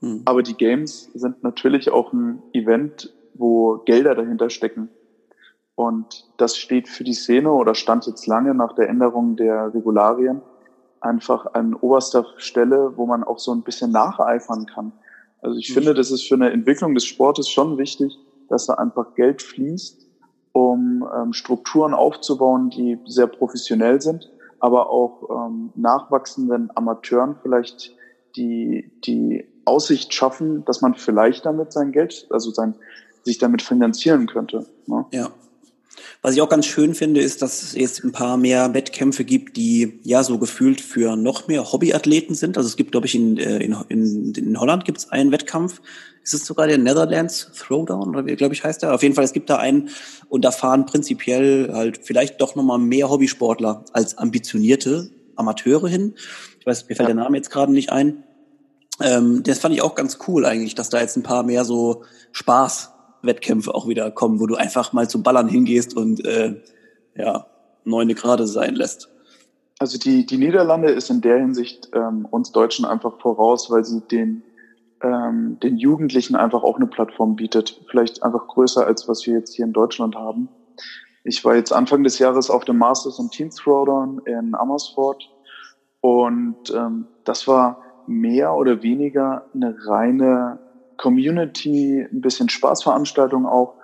Hm. 0.01 0.23
Aber 0.25 0.43
die 0.43 0.55
Games 0.55 1.11
sind 1.15 1.43
natürlich 1.43 1.91
auch 1.91 2.13
ein 2.13 2.43
Event, 2.53 3.13
wo 3.35 3.79
Gelder 3.85 4.15
dahinter 4.15 4.51
stecken. 4.51 4.89
Und 5.75 6.27
das 6.37 6.57
steht 6.57 6.89
für 6.89 7.05
die 7.05 7.15
Szene 7.15 7.53
oder 7.53 7.75
stand 7.75 8.07
jetzt 8.07 8.27
lange 8.27 8.55
nach 8.55 8.75
der 8.75 8.89
Änderung 8.89 9.37
der 9.37 9.73
Regularien 9.73 10.43
einfach 11.01 11.55
an 11.55 11.75
oberster 11.75 12.27
Stelle, 12.37 12.93
wo 12.97 13.07
man 13.07 13.25
auch 13.25 13.39
so 13.39 13.53
ein 13.53 13.63
bisschen 13.63 13.91
nacheifern 13.91 14.67
kann. 14.67 14.93
Also 15.41 15.59
ich 15.59 15.71
mhm. 15.71 15.75
finde, 15.75 15.95
das 15.95 16.11
ist 16.11 16.29
für 16.29 16.35
eine 16.35 16.51
Entwicklung 16.51 16.95
des 16.95 17.07
Sportes 17.07 17.49
schon 17.49 17.79
wichtig, 17.79 18.19
dass 18.49 18.67
da 18.67 18.75
einfach 18.75 19.15
Geld 19.15 19.43
fließt, 19.43 20.07
um 20.53 21.09
ähm, 21.17 21.33
Strukturen 21.33 21.95
aufzubauen, 21.95 22.71
die 22.71 22.99
sehr 23.07 23.27
professionell 23.27 24.01
sind, 24.01 24.31
aber 24.61 24.91
auch 24.91 25.29
ähm, 25.31 25.73
nachwachsenden 25.75 26.71
Amateuren 26.75 27.37
vielleicht 27.43 27.97
die, 28.37 28.91
die 29.05 29.47
Aussicht 29.65 30.15
schaffen, 30.15 30.65
dass 30.65 30.81
man 30.81 30.95
vielleicht 30.95 31.47
damit 31.47 31.73
sein 31.73 31.93
Geld, 31.93 32.27
also 32.31 32.51
sein, 32.51 32.75
sich 33.23 33.39
damit 33.39 33.63
finanzieren 33.63 34.27
könnte. 34.27 34.67
Ne? 34.87 35.05
Ja. 35.11 35.31
Was 36.23 36.35
ich 36.35 36.43
auch 36.43 36.49
ganz 36.49 36.67
schön 36.67 36.95
finde, 36.95 37.21
ist, 37.21 37.43
dass 37.43 37.63
es 37.63 37.75
jetzt 37.75 38.05
ein 38.05 38.13
paar 38.13 38.37
mehr 38.37 38.75
Wettkämpfe 38.75 39.25
gibt, 39.25 39.57
die 39.57 40.01
ja 40.03 40.23
so 40.23 40.39
gefühlt 40.39 40.81
für 40.81 41.17
noch 41.17 41.49
mehr 41.49 41.73
Hobbyathleten 41.73 42.35
sind. 42.35 42.57
Also 42.57 42.69
es 42.69 42.77
gibt, 42.77 42.93
glaube 42.93 43.07
ich, 43.07 43.15
in, 43.15 43.39
äh, 43.39 43.59
in, 43.59 43.77
in, 43.89 44.35
in 44.35 44.61
Holland 44.61 44.85
gibt 44.85 44.99
es 44.99 45.11
einen 45.11 45.33
Wettkampf. 45.33 45.81
Ist 46.23 46.35
es 46.35 46.45
sogar 46.45 46.67
der 46.67 46.79
Netherlands 46.79 47.51
Throwdown 47.57 48.11
oder 48.11 48.27
wie, 48.27 48.37
glaube 48.37 48.55
ich, 48.55 48.63
heißt 48.63 48.83
der? 48.83 48.95
Auf 48.95 49.03
jeden 49.03 49.15
Fall, 49.15 49.25
es 49.25 49.33
gibt 49.33 49.49
da 49.49 49.57
einen 49.57 49.89
und 50.29 50.45
da 50.45 50.51
fahren 50.51 50.85
prinzipiell 50.85 51.71
halt 51.73 52.01
vielleicht 52.03 52.41
doch 52.41 52.55
nochmal 52.55 52.79
mehr 52.79 53.09
Hobbysportler 53.09 53.85
als 53.93 54.19
ambitionierte 54.19 55.11
Amateure 55.37 55.89
hin. 55.89 56.15
Ich 56.59 56.67
weiß, 56.67 56.89
mir 56.89 56.97
fällt 56.97 57.09
ja. 57.09 57.15
der 57.15 57.25
Name 57.25 57.37
jetzt 57.39 57.51
gerade 57.51 57.73
nicht 57.73 57.91
ein. 57.91 58.23
Ähm, 59.01 59.43
das 59.43 59.59
fand 59.59 59.75
ich 59.75 59.81
auch 59.81 59.95
ganz 59.95 60.19
cool 60.29 60.45
eigentlich, 60.45 60.75
dass 60.75 60.91
da 60.91 61.01
jetzt 61.01 61.17
ein 61.17 61.23
paar 61.23 61.43
mehr 61.43 61.65
so 61.65 62.05
Spaß 62.33 62.90
Wettkämpfe 63.23 63.75
auch 63.75 63.89
wieder 63.89 64.11
kommen, 64.11 64.41
wo 64.41 64.47
du 64.47 64.55
einfach 64.55 64.93
mal 64.93 65.09
zum 65.09 65.23
Ballern 65.23 65.49
hingehst 65.49 65.97
und 65.97 66.25
äh, 66.25 66.61
ja, 67.15 67.47
neune 67.85 68.15
Grade 68.15 68.47
sein 68.47 68.75
lässt. 68.75 69.09
Also 69.79 69.99
die, 69.99 70.27
die 70.27 70.37
Niederlande 70.37 70.91
ist 70.91 71.11
in 71.11 71.21
der 71.21 71.39
Hinsicht 71.39 71.91
ähm, 71.95 72.27
uns 72.31 72.53
Deutschen 72.53 72.85
einfach 72.85 73.19
voraus, 73.19 73.71
weil 73.71 73.85
sie 73.85 74.03
den, 74.03 74.43
ähm, 75.03 75.59
den 75.63 75.79
Jugendlichen 75.79 76.37
einfach 76.37 76.63
auch 76.63 76.77
eine 76.77 76.87
Plattform 76.87 77.37
bietet. 77.37 77.81
Vielleicht 77.91 78.23
einfach 78.23 78.47
größer 78.47 78.87
als 78.87 79.09
was 79.09 79.27
wir 79.27 79.35
jetzt 79.35 79.55
hier 79.55 79.65
in 79.65 79.73
Deutschland 79.73 80.17
haben. 80.17 80.49
Ich 81.25 81.45
war 81.45 81.55
jetzt 81.55 81.73
Anfang 81.73 82.03
des 82.03 82.19
Jahres 82.19 82.51
auf 82.51 82.65
dem 82.65 82.79
Masters 82.79 83.19
und 83.19 83.33
Teens 83.33 83.57
Throwdown 83.57 84.21
in 84.27 84.55
Amersfoort 84.55 85.31
und 86.01 86.71
ähm, 86.75 87.07
das 87.25 87.47
war 87.47 87.83
mehr 88.07 88.55
oder 88.55 88.83
weniger 88.83 89.47
eine 89.55 89.77
reine 89.87 90.59
Community, 91.01 92.07
ein 92.13 92.21
bisschen 92.21 92.51
Spaßveranstaltung 92.51 93.47
auch. 93.47 93.75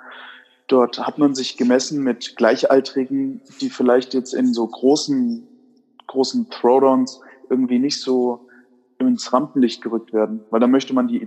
Dort 0.68 0.98
hat 0.98 1.16
man 1.16 1.34
sich 1.34 1.56
gemessen 1.56 2.02
mit 2.02 2.36
Gleichaltrigen, 2.36 3.40
die 3.60 3.70
vielleicht 3.70 4.12
jetzt 4.12 4.34
in 4.34 4.52
so 4.52 4.66
großen, 4.66 5.46
großen 6.08 6.50
Throwdowns 6.50 7.20
irgendwie 7.48 7.78
nicht 7.78 8.00
so 8.00 8.48
ins 8.98 9.32
Rampenlicht 9.32 9.82
gerückt 9.82 10.12
werden, 10.12 10.40
weil 10.50 10.60
da 10.60 10.66
möchte 10.66 10.92
man 10.92 11.08
die 11.08 11.26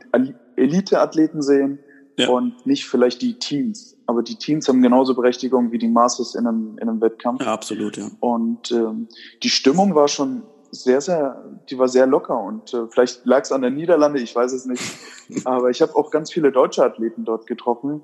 Elite-Athleten 0.56 1.42
sehen 1.42 1.80
ja. 2.18 2.30
und 2.30 2.68
nicht 2.68 2.86
vielleicht 2.86 3.24
die 3.24 3.40
Teams. 3.40 3.98
Aber 4.06 4.22
die 4.22 4.36
Teams 4.36 4.68
haben 4.68 4.84
genauso 4.84 5.16
Berechtigung 5.16 5.72
wie 5.72 5.80
die 5.80 5.88
Masters 5.88 6.36
in 6.36 6.46
einem, 6.46 6.78
in 6.80 6.88
einem 6.88 7.02
Wettkampf. 7.02 7.42
Ja, 7.42 7.54
absolut, 7.54 7.98
ja. 7.98 8.12
Und 8.20 8.72
ähm, 8.72 9.08
die 9.42 9.50
Stimmung 9.50 9.96
war 9.96 10.08
schon 10.08 10.44
sehr, 10.72 11.02
sehr, 11.02 11.44
die 11.70 11.78
war 11.78 11.88
sehr 11.88 12.08
locker 12.08 12.40
und 12.40 12.74
äh, 12.74 12.88
vielleicht 12.90 13.26
lag 13.26 13.44
es 13.44 13.52
an 13.52 13.62
der 13.62 13.72
Niederlande, 13.72 14.20
ich 14.20 14.36
weiß 14.36 14.54
es 14.54 14.66
nicht. 14.66 14.84
Aber 15.46 15.70
ich 15.70 15.82
habe 15.82 15.96
auch 15.96 16.12
ganz 16.12 16.32
viele 16.32 16.52
deutsche 16.52 16.84
Athleten 16.84 17.26
dort 17.26 17.48
getroffen, 17.48 18.02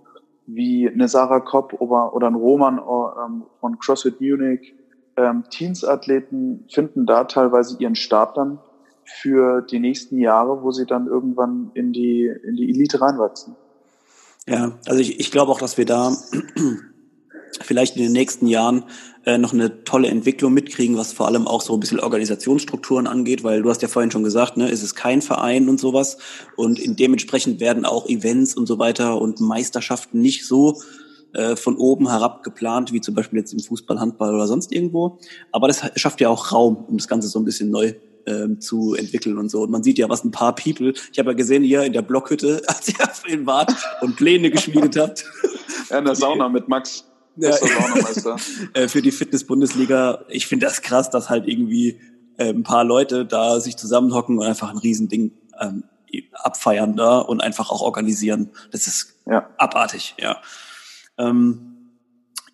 wie 0.47 0.89
eine 0.89 1.07
Sarah 1.07 1.39
Kopp 1.39 1.73
oder, 1.79 2.13
oder 2.13 2.27
ein 2.27 2.35
Roman 2.35 2.77
äh, 2.77 3.25
ähm, 3.25 3.43
von 3.59 3.79
CrossFit 3.79 4.21
Munich. 4.21 4.73
Ähm, 5.17 5.43
Teens-Athleten 5.49 6.65
finden 6.69 7.05
da 7.05 7.23
teilweise 7.23 7.77
ihren 7.79 7.95
Start 7.95 8.37
dann 8.37 8.59
für 9.05 9.61
die 9.61 9.79
nächsten 9.79 10.17
Jahre, 10.17 10.61
wo 10.63 10.71
sie 10.71 10.85
dann 10.85 11.07
irgendwann 11.07 11.71
in 11.73 11.93
die, 11.93 12.25
in 12.25 12.55
die 12.55 12.69
Elite 12.69 12.99
reinwachsen. 13.01 13.55
Ja, 14.47 14.73
also 14.87 14.99
ich, 14.99 15.19
ich 15.19 15.31
glaube 15.31 15.51
auch, 15.51 15.59
dass 15.59 15.77
wir 15.77 15.85
da 15.85 16.11
vielleicht 17.61 17.95
in 17.95 18.03
den 18.03 18.11
nächsten 18.11 18.47
Jahren 18.47 18.85
äh, 19.25 19.37
noch 19.37 19.53
eine 19.53 19.83
tolle 19.83 20.07
Entwicklung 20.07 20.53
mitkriegen, 20.53 20.97
was 20.97 21.13
vor 21.13 21.27
allem 21.27 21.47
auch 21.47 21.61
so 21.61 21.73
ein 21.73 21.79
bisschen 21.79 21.99
Organisationsstrukturen 21.99 23.07
angeht, 23.07 23.43
weil 23.43 23.61
du 23.61 23.69
hast 23.69 23.81
ja 23.81 23.87
vorhin 23.87 24.11
schon 24.11 24.23
gesagt, 24.23 24.57
ne, 24.57 24.69
es 24.69 24.83
ist 24.83 24.95
kein 24.95 25.21
Verein 25.21 25.69
und 25.69 25.79
sowas 25.79 26.17
und 26.55 26.79
in 26.79 26.95
dementsprechend 26.95 27.59
werden 27.59 27.85
auch 27.85 28.07
Events 28.07 28.55
und 28.55 28.67
so 28.67 28.77
weiter 28.77 29.19
und 29.19 29.39
Meisterschaften 29.39 30.21
nicht 30.21 30.45
so 30.45 30.81
äh, 31.33 31.55
von 31.55 31.75
oben 31.77 32.09
herab 32.09 32.43
geplant, 32.43 32.93
wie 32.93 33.01
zum 33.01 33.15
Beispiel 33.15 33.39
jetzt 33.39 33.53
im 33.53 33.59
Fußball, 33.59 33.99
Handball 33.99 34.33
oder 34.33 34.47
sonst 34.47 34.71
irgendwo. 34.71 35.19
Aber 35.51 35.67
das 35.67 35.81
schafft 35.95 36.21
ja 36.21 36.29
auch 36.29 36.51
Raum, 36.51 36.85
um 36.87 36.97
das 36.97 37.07
Ganze 37.07 37.27
so 37.27 37.39
ein 37.39 37.45
bisschen 37.45 37.71
neu 37.71 37.93
ähm, 38.25 38.61
zu 38.61 38.95
entwickeln 38.95 39.37
und 39.37 39.49
so. 39.49 39.63
Und 39.63 39.71
man 39.71 39.83
sieht 39.83 39.97
ja, 39.97 40.09
was 40.09 40.23
ein 40.23 40.31
paar 40.31 40.55
People, 40.55 40.93
ich 41.11 41.19
habe 41.19 41.31
ja 41.31 41.35
gesehen 41.35 41.63
hier 41.63 41.83
in 41.83 41.93
der 41.93 42.01
Blockhütte, 42.01 42.61
als 42.67 42.87
ihr 42.87 43.03
auf 43.03 43.23
den 43.23 43.45
wart 43.45 43.73
und 44.01 44.15
Pläne 44.15 44.49
geschmiedet 44.49 44.97
habt. 44.97 45.25
Ja, 45.89 45.99
in 45.99 46.05
der 46.05 46.15
Sauna 46.15 46.49
mit 46.49 46.67
Max. 46.67 47.05
Ja. 47.37 47.55
Äh, 48.73 48.87
für 48.87 49.01
die 49.01 49.11
Fitness-Bundesliga, 49.11 50.25
ich 50.29 50.47
finde 50.47 50.65
das 50.65 50.81
krass, 50.81 51.09
dass 51.09 51.29
halt 51.29 51.47
irgendwie 51.47 51.99
äh, 52.37 52.49
ein 52.49 52.63
paar 52.63 52.83
Leute 52.83 53.25
da 53.25 53.59
sich 53.59 53.77
zusammenhocken 53.77 54.37
und 54.37 54.45
einfach 54.45 54.69
ein 54.69 54.77
Riesending 54.77 55.31
ähm, 55.59 55.83
abfeiern 56.33 56.95
da 56.95 57.19
und 57.19 57.41
einfach 57.41 57.69
auch 57.71 57.81
organisieren. 57.81 58.49
Das 58.71 58.87
ist 58.87 59.15
ja. 59.25 59.49
abartig, 59.57 60.15
ja. 60.19 60.41
Ähm, 61.17 61.75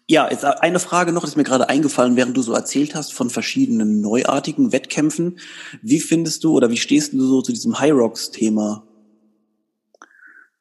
ja, 0.07 0.29
jetzt 0.29 0.43
eine 0.43 0.79
Frage 0.79 1.13
noch, 1.13 1.23
ist 1.23 1.37
mir 1.37 1.45
gerade 1.45 1.69
eingefallen, 1.69 2.17
während 2.17 2.35
du 2.35 2.41
so 2.41 2.53
erzählt 2.53 2.95
hast 2.95 3.13
von 3.13 3.29
verschiedenen 3.29 4.01
neuartigen 4.01 4.73
Wettkämpfen. 4.73 5.39
Wie 5.81 6.01
findest 6.01 6.43
du 6.43 6.53
oder 6.53 6.69
wie 6.69 6.77
stehst 6.77 7.13
du 7.13 7.25
so 7.25 7.41
zu 7.41 7.53
diesem 7.53 7.79
High 7.79 7.93
Rocks 7.93 8.29
Thema? 8.29 8.83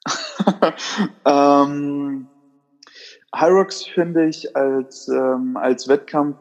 ähm, 1.25 2.29
Hyrox 3.35 3.85
finde 3.85 4.27
ich 4.27 4.57
als, 4.57 5.09
ähm, 5.09 5.57
als 5.57 5.89
Wettkampf 5.89 6.37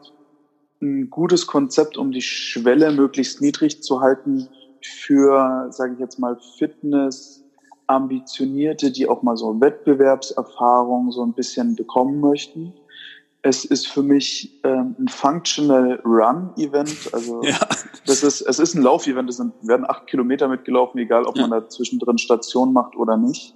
ein 0.82 1.10
gutes 1.10 1.46
Konzept, 1.46 1.96
um 1.96 2.10
die 2.10 2.22
Schwelle 2.22 2.90
möglichst 2.90 3.40
niedrig 3.40 3.82
zu 3.82 4.00
halten 4.00 4.48
für, 4.82 5.68
sage 5.70 5.94
ich 5.94 6.00
jetzt 6.00 6.18
mal, 6.18 6.38
Fitness, 6.58 7.44
Ambitionierte, 7.86 8.90
die 8.90 9.08
auch 9.08 9.22
mal 9.22 9.36
so 9.36 9.60
Wettbewerbserfahrung 9.60 11.10
so 11.10 11.24
ein 11.24 11.32
bisschen 11.32 11.74
bekommen 11.74 12.20
möchten. 12.20 12.72
Es 13.42 13.64
ist 13.64 13.88
für 13.88 14.02
mich 14.02 14.60
ähm, 14.64 14.94
ein 14.98 15.08
Functional 15.08 16.00
Run 16.04 16.50
Event. 16.56 17.12
Also 17.12 17.42
ja. 17.42 17.58
das 18.06 18.22
ist, 18.22 18.42
es 18.42 18.58
ist 18.58 18.74
ein 18.74 18.82
Laufevent. 18.82 19.28
Es 19.28 19.38
sind, 19.38 19.54
werden 19.62 19.86
acht 19.88 20.06
Kilometer 20.06 20.46
mitgelaufen, 20.46 21.00
egal 21.00 21.24
ob 21.24 21.36
ja. 21.36 21.46
man 21.46 21.50
da 21.50 21.68
zwischendrin 21.68 22.18
Station 22.18 22.72
macht 22.72 22.96
oder 22.96 23.16
nicht. 23.16 23.54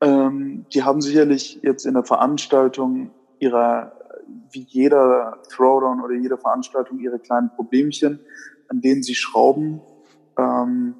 Ähm, 0.00 0.66
die 0.72 0.82
haben 0.82 1.00
sicherlich 1.00 1.60
jetzt 1.62 1.86
in 1.86 1.94
der 1.94 2.04
Veranstaltung 2.04 3.10
ihrer, 3.38 3.92
wie 4.50 4.66
jeder 4.68 5.38
Throwdown 5.50 6.02
oder 6.02 6.14
jede 6.14 6.36
Veranstaltung, 6.36 6.98
ihre 6.98 7.18
kleinen 7.18 7.50
Problemchen, 7.54 8.20
an 8.68 8.80
denen 8.80 9.02
sie 9.02 9.14
schrauben. 9.14 9.80
Ähm, 10.38 10.94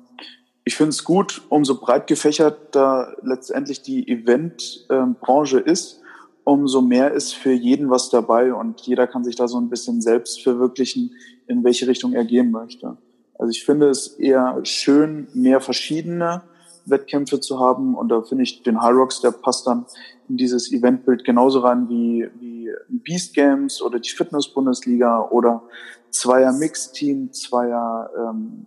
ich 0.65 0.77
finde 0.77 0.91
es 0.91 1.05
gut, 1.05 1.43
umso 1.49 1.79
breit 1.79 2.07
gefächert 2.07 2.75
da 2.75 3.13
letztendlich 3.23 3.83
die 3.83 4.09
Eventbranche 4.09 5.59
ähm, 5.59 5.65
ist, 5.67 6.03
umso 6.45 6.81
mehr 6.81 7.13
ist 7.13 7.35
für 7.35 7.53
jeden 7.53 7.91
was 7.91 8.11
dabei 8.11 8.53
und 8.53 8.81
jeder 8.81 9.07
kann 9.07 9.25
sich 9.25 9.37
da 9.37 9.47
so 9.47 9.61
ein 9.61 9.69
bisschen 9.69 10.01
selbst 10.01 10.43
verwirklichen, 10.43 11.13
in 11.47 11.63
welche 11.65 11.87
Richtung 11.87 12.15
er 12.15 12.25
gehen 12.25 12.51
möchte. 12.51 12.97
Also 13.39 13.51
ich 13.51 13.65
finde 13.65 13.91
es 13.91 14.09
eher 14.09 14.59
schön, 14.65 15.29
mehr 15.35 15.61
verschiedene 15.61 16.43
Wettkämpfe 16.87 17.41
zu 17.41 17.61
haben. 17.61 17.95
Und 17.95 18.09
da 18.09 18.23
finde 18.23 18.45
ich 18.45 18.63
den 18.63 18.81
High 18.81 18.95
Rocks, 18.95 19.21
der 19.21 19.31
passt 19.31 19.67
dann 19.67 19.87
in 20.29 20.37
dieses 20.37 20.73
Eventbild 20.73 21.25
genauso 21.25 21.61
rein 21.61 21.89
wie, 21.89 22.29
wie 22.39 22.71
Beast 22.89 23.35
Games 23.35 23.81
oder 23.83 23.99
die 23.99 24.11
Fitness-Bundesliga 24.11 25.29
oder 25.31 25.63
Zweier 26.11 26.53
Mix-Team, 26.53 27.33
Zweier 27.33 28.11
ähm, 28.19 28.67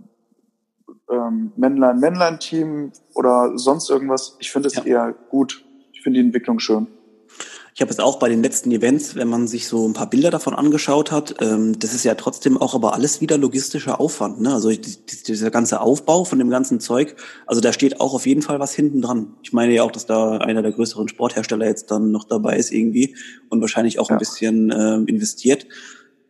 ähm, 1.10 1.52
Männlein-Männlein-Team 1.58 2.92
oder 3.16 3.58
sonst 3.58 3.90
irgendwas. 3.90 4.38
Ich 4.40 4.52
finde 4.52 4.68
es 4.68 4.76
ja. 4.76 4.84
eher 4.84 5.16
gut. 5.30 5.64
Ich 5.94 6.02
finde 6.02 6.20
die 6.20 6.26
Entwicklung 6.26 6.60
schön. 6.60 6.88
Ich 7.80 7.82
habe 7.82 7.94
es 7.94 8.00
auch 8.00 8.20
bei 8.20 8.28
den 8.28 8.44
letzten 8.44 8.72
Events, 8.72 9.15
wenn 9.15 9.30
man 9.30 9.48
sich 9.48 9.65
so 9.65 9.88
ein 9.88 9.94
paar 9.94 10.10
Bilder 10.10 10.32
davon 10.32 10.54
angeschaut 10.54 11.13
hat, 11.13 11.36
ähm, 11.39 11.80
das 11.80 11.94
ist 11.94 12.04
ja 12.04 12.13
trotzdem 12.15 12.58
auch 12.58 12.76
aber 12.76 12.94
alles 12.94 13.22
wieder 13.22 13.38
logistischer 13.38 14.02
Aufwand. 14.02 14.42
Ne? 14.42 14.54
Also 14.54 14.70
dieser 14.70 15.50
ganze 15.50 15.80
Aufbau 15.80 16.26
von 16.26 16.39
dem 16.39 16.50
ganzen 16.50 16.82
Zeug, 16.82 17.15
also 17.48 17.62
da 17.62 17.72
steht 17.72 18.02
auch 18.02 18.13
auf 18.13 18.28
jeden 18.28 18.42
Fall 18.42 18.60
was 18.60 18.74
hinten 18.74 19.02
dran. 19.02 19.38
Ich 19.44 19.54
meine 19.54 19.74
ja 19.74 19.84
auch, 19.84 19.94
dass 19.94 20.06
da 20.06 20.39
einer 20.39 20.62
der 20.62 20.74
größeren 20.74 21.08
Sporthersteller 21.08 21.68
jetzt 21.68 21.89
dann 21.89 22.12
noch 22.12 22.26
dabei 22.26 22.58
ist 22.58 22.74
irgendwie 22.74 23.15
und 23.48 23.62
wahrscheinlich 23.62 23.98
auch 23.98 24.10
ja. 24.10 24.18
ein 24.18 24.20
bisschen 24.20 24.72
äh, 24.72 24.96
investiert. 25.10 25.65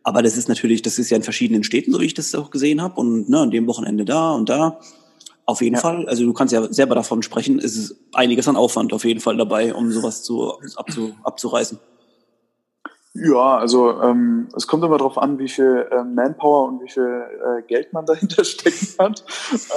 Aber 0.04 0.22
das 0.22 0.36
ist 0.36 0.48
natürlich, 0.48 0.82
das 0.82 1.00
ist 1.00 1.10
ja 1.10 1.16
in 1.16 1.24
verschiedenen 1.24 1.64
Städten, 1.64 1.90
so 1.90 2.00
wie 2.00 2.06
ich 2.06 2.14
das 2.14 2.32
auch 2.36 2.52
gesehen 2.52 2.80
habe. 2.80 3.00
Und 3.00 3.28
ne, 3.28 3.40
an 3.40 3.50
dem 3.50 3.66
Wochenende 3.66 4.04
da 4.04 4.30
und 4.30 4.48
da. 4.48 4.78
Auf 5.50 5.62
jeden 5.62 5.74
ja. 5.74 5.80
Fall. 5.80 6.06
Also 6.08 6.24
du 6.24 6.32
kannst 6.32 6.54
ja 6.54 6.72
selber 6.72 6.94
davon 6.94 7.24
sprechen. 7.24 7.58
Es 7.58 7.76
ist 7.76 7.96
einiges 8.12 8.46
an 8.46 8.54
Aufwand 8.54 8.92
auf 8.92 9.04
jeden 9.04 9.18
Fall 9.18 9.36
dabei, 9.36 9.74
um 9.74 9.90
sowas 9.90 10.22
zu, 10.22 10.52
abzu, 10.76 11.12
abzureißen. 11.24 11.80
Ja, 13.14 13.58
also 13.58 14.00
ähm, 14.00 14.46
es 14.54 14.68
kommt 14.68 14.84
immer 14.84 14.96
darauf 14.96 15.18
an, 15.18 15.40
wie 15.40 15.48
viel 15.48 15.88
äh, 15.90 16.04
Manpower 16.04 16.68
und 16.68 16.84
wie 16.84 16.88
viel 16.88 17.02
äh, 17.02 17.62
Geld 17.62 17.92
man 17.92 18.06
dahinter 18.06 18.44
stecken 18.44 18.86
hat. 19.00 19.24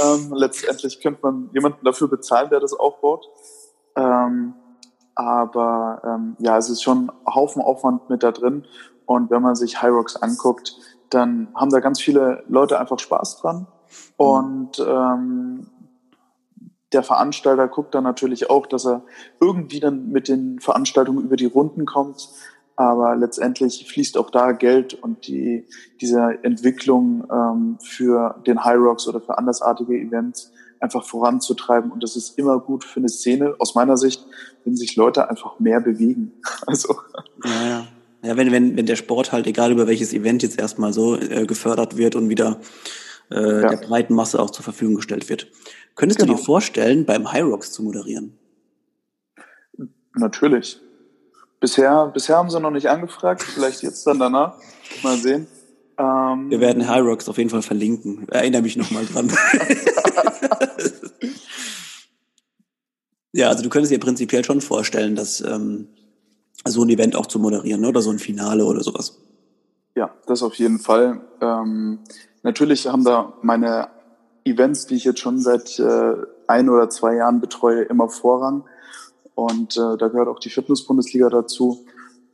Ähm, 0.04 0.32
letztendlich 0.36 1.02
könnte 1.02 1.22
man 1.24 1.50
jemanden 1.54 1.84
dafür 1.84 2.08
bezahlen, 2.08 2.52
der 2.52 2.60
das 2.60 2.74
aufbaut. 2.74 3.26
Ähm, 3.96 4.54
aber 5.16 6.04
ähm, 6.06 6.36
ja, 6.38 6.56
es 6.56 6.70
ist 6.70 6.84
schon 6.84 7.10
ein 7.10 7.34
Haufen 7.34 7.64
Aufwand 7.64 8.12
mit 8.12 8.22
da 8.22 8.32
drin. 8.32 8.68
Und 9.08 9.32
wenn 9.32 9.42
man 9.42 9.56
sich 9.56 9.82
Hyrox 9.82 10.18
anguckt, 10.18 10.76
dann 11.10 11.48
haben 11.56 11.72
da 11.72 11.80
ganz 11.80 12.00
viele 12.00 12.44
Leute 12.48 12.80
einfach 12.80 13.00
Spaß 13.00 13.38
dran. 13.38 13.66
Und 14.18 14.80
ähm, 14.80 15.68
der 16.94 17.04
Veranstalter 17.04 17.68
guckt 17.68 17.96
dann 17.96 18.04
natürlich 18.04 18.50
auch, 18.50 18.68
dass 18.68 18.86
er 18.86 19.04
irgendwie 19.40 19.80
dann 19.80 20.10
mit 20.10 20.28
den 20.28 20.60
Veranstaltungen 20.60 21.24
über 21.24 21.36
die 21.36 21.46
Runden 21.46 21.86
kommt. 21.86 22.30
aber 22.76 23.16
letztendlich 23.16 23.88
fließt 23.88 24.18
auch 24.18 24.32
da 24.32 24.52
Geld 24.52 24.96
und 24.96 25.28
die, 25.28 25.68
diese 26.02 26.40
Entwicklung 26.42 27.24
ähm, 27.32 27.78
für 27.80 28.42
den 28.48 28.64
High 28.64 28.80
Rocks 28.80 29.08
oder 29.08 29.22
für 29.22 29.38
andersartige 29.38 29.96
Events 29.96 30.52
einfach 30.80 31.04
voranzutreiben. 31.04 31.92
Und 31.92 32.02
das 32.02 32.16
ist 32.16 32.38
immer 32.38 32.60
gut 32.60 32.84
für 32.84 33.00
eine 33.00 33.10
Szene, 33.10 33.56
aus 33.60 33.76
meiner 33.76 33.96
Sicht, 33.96 34.26
wenn 34.66 34.76
sich 34.76 34.96
Leute 34.96 35.30
einfach 35.30 35.60
mehr 35.60 35.80
bewegen. 35.80 36.34
Also. 36.66 36.96
Ja, 37.44 37.68
ja. 37.68 37.88
Ja, 38.26 38.38
wenn, 38.38 38.52
wenn, 38.54 38.78
wenn 38.78 38.86
der 38.86 38.96
Sport 38.96 39.34
halt, 39.34 39.48
egal 39.48 39.74
über 39.74 39.86
welches 39.86 40.14
Event 40.14 40.44
jetzt 40.44 40.58
erstmal 40.58 40.94
so 40.94 41.18
äh, 41.18 41.46
gefördert 41.46 41.98
wird 41.98 42.16
und 42.16 42.30
wieder 42.30 42.58
äh, 43.32 43.62
ja. 43.62 43.70
der 43.70 43.78
breiten 43.78 44.14
Masse 44.14 44.40
auch 44.40 44.50
zur 44.50 44.64
Verfügung 44.64 44.96
gestellt 44.96 45.30
wird. 45.30 45.48
Könntest 45.96 46.20
genau. 46.20 46.28
du 46.28 46.34
dir 46.34 46.38
genau. 46.38 46.46
vorstellen, 46.46 47.06
beim 47.06 47.32
High 47.32 47.44
Rocks 47.44 47.72
zu 47.72 47.84
moderieren? 47.84 48.38
Natürlich. 50.16 50.80
Bisher, 51.60 52.08
bisher 52.08 52.38
haben 52.38 52.50
sie 52.50 52.60
noch 52.60 52.72
nicht 52.72 52.90
angefragt, 52.90 53.44
vielleicht 53.44 53.84
jetzt 53.84 54.06
dann 54.06 54.20
danach. 54.20 54.58
Mal 55.02 55.18
sehen. 55.18 55.48
Ähm, 55.98 56.50
Wir 56.50 56.60
werden 56.60 56.88
High 56.88 57.04
Rocks 57.04 57.30
auf 57.30 57.38
jeden 57.38 57.50
Fall 57.50 57.62
verlinken. 57.62 58.28
Erinnere 58.30 58.64
mich 58.64 58.76
nochmal 58.76 59.06
dran. 59.06 59.32
ja, 63.32 63.50
also 63.50 63.64
du 63.64 63.70
könntest 63.70 63.92
dir 63.92 64.00
prinzipiell 64.00 64.44
schon 64.44 64.62
vorstellen, 64.62 65.16
dass 65.16 65.42
ähm, 65.42 65.88
so 66.66 66.84
ein 66.84 66.90
Event 66.90 67.16
auch 67.16 67.28
zu 67.28 67.40
moderieren 67.40 67.82
ne? 67.82 67.90
oder 67.90 68.02
so 68.02 68.10
ein 68.10 68.20
Finale 68.20 68.66
oder 68.66 68.82
sowas. 68.82 69.20
Ja, 69.96 70.14
das 70.26 70.42
auf 70.42 70.56
jeden 70.56 70.80
Fall. 70.80 71.22
Ähm, 71.40 72.00
natürlich 72.44 72.88
haben 72.88 73.04
da 73.04 73.34
meine 73.42 73.90
Events, 74.46 74.86
die 74.86 74.96
ich 74.96 75.06
jetzt 75.06 75.20
schon 75.20 75.40
seit 75.40 75.80
äh, 75.80 76.16
ein 76.48 76.70
oder 76.70 76.90
zwei 76.90 77.16
Jahren 77.16 77.42
betreue, 77.42 77.84
immer 77.84 78.10
Vorrang. 78.10 78.64
Und 79.36 79.78
äh, 79.78 79.98
da 79.98 80.10
gehört 80.10 80.28
auch 80.28 80.40
die 80.40 80.50
Fitness-Bundesliga 80.50 81.30
dazu. 81.30 81.86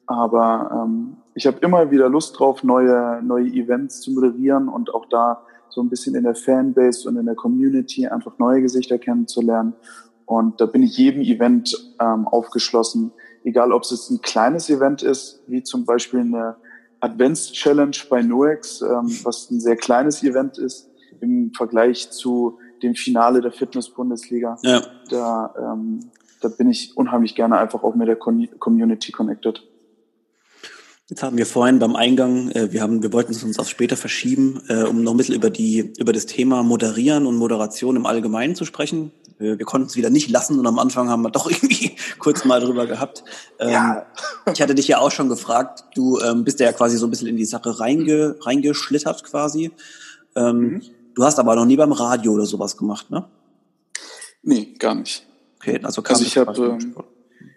Aber 0.08 0.86
ähm, 0.86 1.17
ich 1.36 1.45
habe 1.45 1.60
immer 1.60 1.91
wieder 1.91 2.10
Lust 2.10 2.39
drauf, 2.39 2.63
neue, 2.63 3.22
neue 3.24 3.48
Events 3.48 4.02
zu 4.02 4.12
moderieren 4.12 4.67
und 4.67 4.93
auch 4.93 5.06
da 5.06 5.43
so 5.69 5.82
ein 5.82 5.89
bisschen 5.89 6.15
in 6.15 6.24
der 6.24 6.36
Fanbase 6.36 7.08
und 7.08 7.15
in 7.15 7.28
der 7.28 7.36
Community 7.36 8.08
einfach 8.08 8.39
neue 8.39 8.62
Gesichter 8.62 8.98
kennenzulernen. 8.98 9.74
Und 10.26 10.60
da 10.62 10.65
bin 10.65 10.84
ich 10.84 10.98
jedem 10.98 11.22
Event 11.22 11.76
ähm, 12.00 12.28
aufgeschlossen, 12.28 13.12
egal 13.43 13.72
ob 13.72 13.84
es 13.84 13.91
jetzt 13.91 14.10
ein 14.10 14.22
kleines 14.22 14.69
Event 14.69 15.04
ist, 15.04 15.43
wie 15.48 15.63
zum 15.63 15.86
Beispiel 15.86 16.22
eine 16.22 16.56
Advanced 17.01 17.53
Challenge 17.53 17.95
bei 18.09 18.21
Noex, 18.21 18.81
ähm, 18.81 19.09
was 19.23 19.49
ein 19.51 19.59
sehr 19.59 19.75
kleines 19.75 20.23
Event 20.23 20.57
ist 20.57 20.89
im 21.21 21.51
Vergleich 21.53 22.12
zu 22.12 22.59
dem 22.81 22.95
Finale 22.95 23.41
der 23.41 23.51
Fitness-Bundesliga. 23.51 24.57
Ja. 24.63 24.81
Da 25.09 25.53
ähm, 25.57 25.99
da 26.41 26.47
bin 26.47 26.69
ich 26.69 26.95
unheimlich 26.95 27.35
gerne 27.35 27.57
einfach 27.57 27.83
auch 27.83 27.95
mit 27.95 28.07
der 28.07 28.15
Community 28.15 29.12
connected. 29.12 29.63
Jetzt 31.10 31.24
haben 31.24 31.38
wir 31.38 31.48
vorhin 31.48 31.80
beim 31.80 31.95
Eingang, 31.95 32.52
äh, 32.52 32.72
wir 32.72 32.84
haben, 32.84 33.02
wir 33.02 33.12
wollten 33.12 33.32
es 33.32 33.43
uns 33.43 33.58
auf 33.58 33.67
später 33.67 33.98
verschieben, 33.98 34.62
äh, 34.67 34.84
um 34.84 35.02
noch 35.02 35.12
ein 35.12 35.17
bisschen 35.17 35.34
über 35.34 35.50
die, 35.50 35.91
über 35.98 36.13
das 36.13 36.28
Thema 36.28 36.62
Moderieren 36.62 37.26
und 37.26 37.36
Moderation 37.36 37.95
im 37.95 38.06
Allgemeinen 38.06 38.54
zu 38.54 38.63
sprechen. 38.63 39.12
Wir, 39.39 39.58
wir 39.58 39.65
konnten 39.65 39.88
es 39.88 39.95
wieder 39.95 40.12
nicht 40.12 40.30
lassen 40.30 40.60
und 40.60 40.67
am 40.67 40.78
Anfang 40.78 41.10
haben 41.10 41.24
wir 41.24 41.32
doch 41.32 41.50
irgendwie 41.50 41.95
kurz 42.19 42.45
mal 42.45 42.62
drüber 42.62 42.86
gehabt. 42.86 43.24
Ähm, 43.58 43.69
ja. 43.69 44.06
ich 44.54 44.62
hatte 44.62 44.76
dich 44.76 44.88
ja 44.88 45.00
auch 45.00 45.10
schon 45.10 45.30
gefragt, 45.30 45.84
du 45.95 46.19
ähm, 46.19 46.43
bist 46.43 46.60
ja 46.60 46.72
quasi 46.74 46.98
so 46.98 47.08
ein 47.08 47.10
bisschen 47.10 47.28
in 47.28 47.38
die 47.38 47.45
Sache 47.45 47.80
reinge, 47.80 48.36
reingeschlittert 48.41 49.24
quasi. 49.24 49.72
Ähm, 50.36 50.60
mhm. 50.60 50.82
Du 51.15 51.24
hast 51.24 51.39
aber 51.39 51.56
noch 51.56 51.65
nie 51.65 51.76
beim 51.76 51.91
Radio 51.91 52.34
oder 52.34 52.45
sowas 52.45 52.78
gemacht, 52.78 53.10
ne? 53.10 53.26
Nee, 54.43 54.76
gar 54.78 54.93
nicht. 54.93 55.26
Okay, 55.56 55.80
also, 55.82 56.04
also 56.04 56.24
ich 56.24 56.38
habe 56.38 56.78
ähm, 56.80 56.95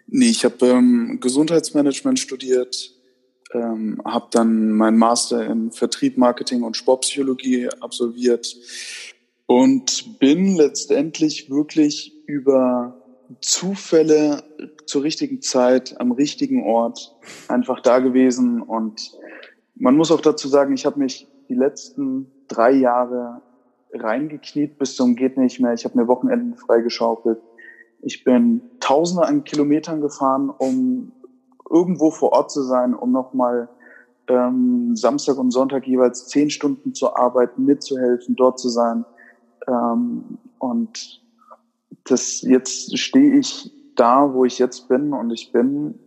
nee, 0.07 0.29
ich 0.29 0.43
habe 0.43 0.65
ähm, 0.65 1.19
Gesundheitsmanagement 1.21 2.19
studiert, 2.19 2.93
ähm, 3.53 4.01
habe 4.05 4.27
dann 4.31 4.71
meinen 4.71 4.97
Master 4.97 5.45
in 5.45 5.71
Vertrieb, 5.71 6.17
Marketing 6.17 6.63
und 6.63 6.77
Sportpsychologie 6.77 7.69
absolviert 7.79 8.55
und 9.45 10.19
bin 10.19 10.55
letztendlich 10.55 11.49
wirklich 11.49 12.13
über 12.25 13.01
Zufälle 13.41 14.43
zur 14.85 15.03
richtigen 15.03 15.41
Zeit 15.41 15.99
am 15.99 16.11
richtigen 16.11 16.63
Ort 16.63 17.15
einfach 17.47 17.79
da 17.79 17.99
gewesen 17.99 18.61
und 18.61 19.11
man 19.75 19.95
muss 19.95 20.11
auch 20.11 20.21
dazu 20.21 20.47
sagen, 20.47 20.73
ich 20.73 20.85
habe 20.85 20.99
mich 20.99 21.27
die 21.49 21.55
letzten 21.55 22.31
drei 22.47 22.71
Jahre 22.71 23.41
reingekniet 23.93 24.77
bis 24.77 24.95
zum 24.95 25.15
geht 25.15 25.37
nicht 25.37 25.59
mehr. 25.59 25.73
Ich 25.73 25.85
habe 25.85 25.97
mir 25.97 26.07
Wochenenden 26.07 26.57
freigeschaufelt. 26.57 27.39
Ich 28.01 28.23
bin 28.23 28.61
Tausende 28.79 29.25
an 29.25 29.43
Kilometern 29.43 30.01
gefahren, 30.01 30.49
um 30.49 31.11
irgendwo 31.69 32.11
vor 32.11 32.33
Ort 32.33 32.51
zu 32.51 32.63
sein, 32.63 32.93
um 32.93 33.11
nochmal 33.11 33.69
ähm, 34.27 34.95
Samstag 34.95 35.37
und 35.37 35.51
Sonntag 35.51 35.87
jeweils 35.87 36.27
zehn 36.27 36.49
Stunden 36.49 36.93
zu 36.93 37.15
arbeiten, 37.15 37.65
mitzuhelfen, 37.65 38.35
dort 38.35 38.59
zu 38.59 38.69
sein. 38.69 39.05
Ähm, 39.67 40.37
und 40.59 41.21
das 42.05 42.41
jetzt 42.41 42.97
stehe 42.97 43.37
ich 43.37 43.71
da, 43.95 44.33
wo 44.33 44.45
ich 44.45 44.59
jetzt 44.59 44.87
bin, 44.87 45.13
und 45.13 45.31
ich 45.31 45.51
bin 45.51 45.99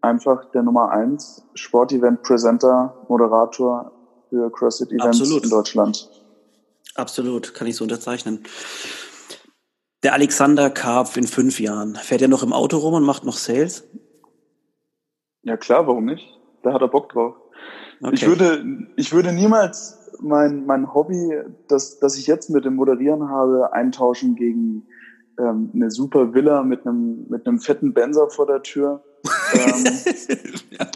einfach 0.00 0.50
der 0.52 0.62
Nummer 0.62 0.90
eins 0.90 1.42
Sportevent-Presenter, 1.54 2.94
Moderator 3.08 3.92
für 4.30 4.50
CrossFit-Events 4.50 5.20
in 5.42 5.50
Deutschland. 5.50 6.10
Absolut, 6.94 7.54
kann 7.54 7.66
ich 7.66 7.76
so 7.76 7.84
unterzeichnen. 7.84 8.44
Der 10.02 10.14
Alexander 10.14 10.70
Karpf 10.70 11.16
in 11.16 11.26
fünf 11.26 11.60
Jahren, 11.60 11.96
fährt 11.96 12.22
er 12.22 12.28
noch 12.28 12.42
im 12.42 12.52
Auto 12.52 12.78
rum 12.78 12.94
und 12.94 13.04
macht 13.04 13.24
noch 13.24 13.36
Sales? 13.36 13.84
Ja 15.46 15.56
klar, 15.56 15.86
warum 15.86 16.06
nicht? 16.06 16.26
Da 16.64 16.72
hat 16.72 16.82
er 16.82 16.88
Bock 16.88 17.08
drauf. 17.08 17.36
Okay. 18.02 18.14
Ich 18.14 18.26
würde, 18.26 18.64
ich 18.96 19.12
würde 19.12 19.32
niemals 19.32 20.10
mein, 20.20 20.66
mein 20.66 20.92
Hobby, 20.92 21.40
das, 21.68 22.00
das 22.00 22.18
ich 22.18 22.26
jetzt 22.26 22.50
mit 22.50 22.64
dem 22.64 22.74
Moderieren 22.74 23.28
habe, 23.28 23.72
eintauschen 23.72 24.34
gegen 24.34 24.88
ähm, 25.38 25.70
eine 25.72 25.92
super 25.92 26.34
Villa 26.34 26.64
mit 26.64 26.84
einem, 26.84 27.26
mit 27.28 27.46
einem 27.46 27.60
fetten 27.60 27.94
Benzer 27.94 28.28
vor 28.28 28.48
der 28.48 28.62
Tür. 28.62 29.04
ähm, 29.54 29.84
ja. 30.70 30.86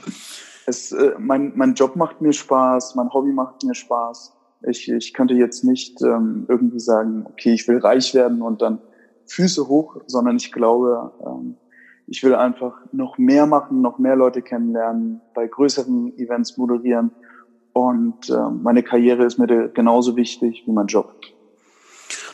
es, 0.67 0.91
äh, 0.91 1.13
mein, 1.17 1.53
mein 1.55 1.75
Job 1.75 1.95
macht 1.95 2.21
mir 2.21 2.33
Spaß, 2.33 2.97
mein 2.97 3.13
Hobby 3.13 3.31
macht 3.31 3.63
mir 3.63 3.77
Spaß. 3.77 4.37
Ich, 4.69 4.91
ich 4.91 5.15
könnte 5.15 5.35
jetzt 5.35 5.63
nicht 5.63 6.03
ähm, 6.03 6.47
irgendwie 6.49 6.81
sagen, 6.81 7.25
okay, 7.25 7.53
ich 7.53 7.69
will 7.69 7.79
reich 7.79 8.15
werden 8.15 8.43
und 8.43 8.63
dann 8.63 8.81
Füße 9.27 9.69
hoch, 9.69 9.99
sondern 10.09 10.37
ich 10.37 10.51
glaube, 10.51 11.13
ähm, 11.25 11.57
ich 12.11 12.25
will 12.25 12.35
einfach 12.35 12.75
noch 12.92 13.18
mehr 13.18 13.46
machen, 13.46 13.81
noch 13.81 13.99
mehr 13.99 14.16
Leute 14.16 14.42
kennenlernen, 14.42 15.20
bei 15.33 15.46
größeren 15.46 16.18
Events 16.18 16.57
moderieren. 16.57 17.12
Und 17.73 18.29
äh, 18.29 18.51
meine 18.62 18.83
Karriere 18.83 19.25
ist 19.25 19.38
mir 19.38 19.68
genauso 19.68 20.16
wichtig 20.16 20.64
wie 20.66 20.73
mein 20.73 20.88
Job. 20.88 21.14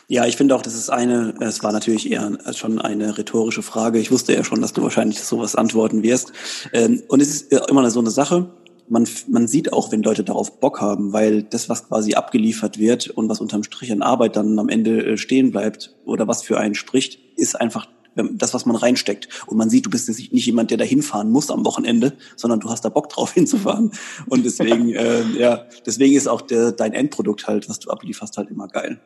Ja, 0.08 0.24
ich 0.24 0.36
finde 0.38 0.56
auch, 0.56 0.62
das 0.62 0.74
ist 0.74 0.88
eine, 0.88 1.34
es 1.40 1.62
war 1.62 1.72
natürlich 1.72 2.10
eher 2.10 2.38
schon 2.54 2.80
eine 2.80 3.18
rhetorische 3.18 3.62
Frage. 3.62 3.98
Ich 3.98 4.10
wusste 4.10 4.32
ja 4.32 4.44
schon, 4.44 4.62
dass 4.62 4.72
du 4.72 4.82
wahrscheinlich 4.82 5.22
sowas 5.22 5.56
antworten 5.56 6.02
wirst. 6.02 6.32
Ähm, 6.72 7.02
und 7.08 7.20
es 7.20 7.42
ist 7.42 7.70
immer 7.70 7.88
so 7.90 8.00
eine 8.00 8.10
Sache 8.10 8.48
man, 8.88 9.06
man 9.28 9.48
sieht 9.48 9.72
auch, 9.72 9.92
wenn 9.92 10.02
Leute 10.02 10.24
darauf 10.24 10.60
Bock 10.60 10.80
haben, 10.80 11.12
weil 11.12 11.42
das, 11.42 11.68
was 11.68 11.88
quasi 11.88 12.14
abgeliefert 12.14 12.78
wird 12.78 13.08
und 13.10 13.28
was 13.28 13.40
unterm 13.40 13.62
Strich 13.62 13.92
an 13.92 14.02
Arbeit 14.02 14.36
dann 14.36 14.58
am 14.58 14.68
Ende 14.68 15.04
äh, 15.04 15.16
stehen 15.16 15.50
bleibt 15.50 15.94
oder 16.04 16.28
was 16.28 16.42
für 16.42 16.58
einen 16.58 16.74
spricht, 16.74 17.18
ist 17.36 17.60
einfach 17.60 17.86
das, 18.16 18.54
was 18.54 18.66
man 18.66 18.76
reinsteckt. 18.76 19.28
Und 19.46 19.56
man 19.56 19.70
sieht, 19.70 19.86
du 19.86 19.90
bist 19.90 20.08
nicht 20.08 20.46
jemand, 20.46 20.70
der 20.70 20.78
da 20.78 20.84
hinfahren 20.84 21.30
muss 21.30 21.50
am 21.50 21.64
Wochenende, 21.64 22.14
sondern 22.36 22.60
du 22.60 22.70
hast 22.70 22.84
da 22.84 22.88
Bock 22.88 23.08
drauf 23.08 23.32
hinzufahren. 23.34 23.92
Und 24.26 24.44
deswegen, 24.44 24.90
äh, 24.94 25.24
ja, 25.38 25.66
deswegen 25.84 26.16
ist 26.16 26.28
auch 26.28 26.40
der, 26.40 26.72
dein 26.72 26.92
Endprodukt 26.92 27.46
halt, 27.46 27.68
was 27.68 27.78
du 27.78 27.90
ablieferst, 27.90 28.36
halt 28.36 28.50
immer 28.50 28.68
geil. 28.68 29.00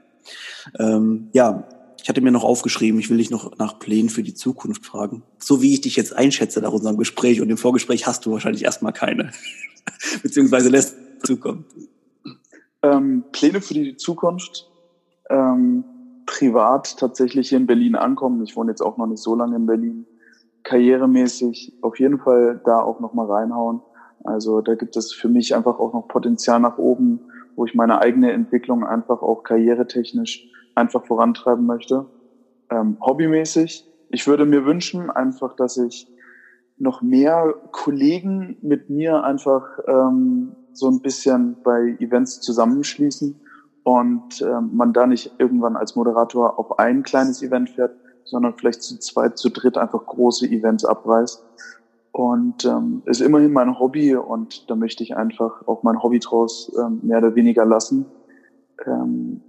Ähm, 0.79 1.29
ja, 1.33 1.68
ich 2.03 2.09
hatte 2.09 2.20
mir 2.20 2.31
noch 2.31 2.44
aufgeschrieben, 2.44 2.99
ich 2.99 3.11
will 3.11 3.18
dich 3.18 3.31
noch 3.31 3.59
nach 3.59 3.79
Plänen 3.79 4.09
für 4.09 4.23
die 4.23 4.35
Zukunft 4.35 4.87
fragen. 4.87 5.23
So 5.38 5.61
wie 5.61 5.75
ich 5.75 5.83
dich 5.83 5.96
jetzt 5.96 6.16
einschätze 6.16 6.61
nach 6.61 6.73
unserem 6.73 6.96
Gespräch 6.96 7.40
und 7.40 7.51
im 7.51 7.59
Vorgespräch 7.59 8.07
hast 8.07 8.25
du 8.25 8.33
wahrscheinlich 8.33 8.64
erstmal 8.64 8.92
keine. 8.92 9.33
Beziehungsweise 10.23 10.70
lässt 10.70 10.96
zukommen. 11.23 11.64
Ähm, 12.83 13.25
Pläne 13.33 13.61
für 13.61 13.75
die 13.75 13.96
Zukunft. 13.96 14.66
Ähm, 15.29 15.85
privat 16.31 16.97
tatsächlich 16.97 17.49
hier 17.49 17.59
in 17.59 17.66
Berlin 17.66 17.97
ankommen. 17.97 18.43
Ich 18.45 18.57
wohne 18.57 18.71
jetzt 18.71 18.83
auch 18.83 18.97
noch 18.97 19.09
nicht 19.09 19.21
so 19.21 19.35
lange 19.35 19.57
in 19.57 19.66
Berlin. 19.66 20.07
Karrieremäßig 20.62 21.79
auf 21.83 21.99
jeden 21.99 22.21
Fall 22.21 22.61
da 22.64 22.79
auch 22.79 23.01
noch 23.01 23.14
mal 23.14 23.27
reinhauen. 23.27 23.81
Also 24.23 24.61
da 24.61 24.77
gibt 24.77 24.97
es 24.97 25.12
für 25.12 25.29
mich 25.29 25.57
einfach 25.57 25.81
auch 25.81 25.93
noch 25.93 26.07
Potenzial 26.07 26.61
nach 26.61 26.79
oben, 26.79 27.21
wo 27.57 27.64
ich 27.64 27.75
meine 27.75 28.01
eigene 28.01 28.31
Entwicklung 28.31 28.87
einfach 28.87 29.23
auch 29.23 29.43
karrieretechnisch 29.43 30.49
einfach 30.77 31.05
vorantreiben 31.05 31.66
möchte. 31.66 32.07
Ähm, 32.71 32.99
hobbymäßig. 33.01 33.85
Ich 34.11 34.29
würde 34.29 34.47
mir 34.47 34.64
wünschen 34.64 35.11
einfach, 35.11 35.57
dass 35.57 35.79
ich 35.79 36.07
noch 36.79 37.03
mehr 37.03 37.55
Kollegen 37.73 38.57
mit 38.62 38.88
mir 38.88 39.25
einfach 39.25 39.64
ähm, 39.88 40.55
so 40.75 40.88
ein 40.88 41.01
bisschen 41.01 41.57
bei 41.64 41.97
Events 41.99 42.40
zusammenschließen 42.40 43.40
und 43.85 44.43
ähm, 44.43 44.71
man 44.75 44.93
da 44.93 45.07
nicht 45.07 45.33
irgendwann 45.38 45.77
als 45.77 45.97
Moderator 45.97 46.59
auf 46.59 46.79
ein 46.79 47.03
kleines 47.03 47.43
Event 47.43 47.71
fährt, 47.71 47.97
sondern 48.25 48.55
vielleicht 48.57 48.83
zu 48.83 48.99
zweit, 48.99 49.38
zu 49.38 49.51
dritt 49.51 49.79
einfach 49.79 50.05
große 50.07 50.47
Events 50.47 50.85
abreißt. 50.85 51.43
und 52.12 52.64
ähm, 52.64 53.03
ist 53.07 53.21
immerhin 53.21 53.53
mein 53.53 53.79
Hobby 53.79 54.16
und 54.16 54.69
da 54.69 54.75
möchte 54.75 55.03
ich 55.03 55.16
einfach 55.16 55.66
auch 55.66 55.83
mein 55.83 56.03
Hobby 56.03 56.19
draus 56.19 56.73
ähm, 56.79 57.01
mehr 57.03 57.19
oder 57.19 57.35
weniger 57.35 57.64
lassen, 57.64 58.07
ähm, 58.85 59.43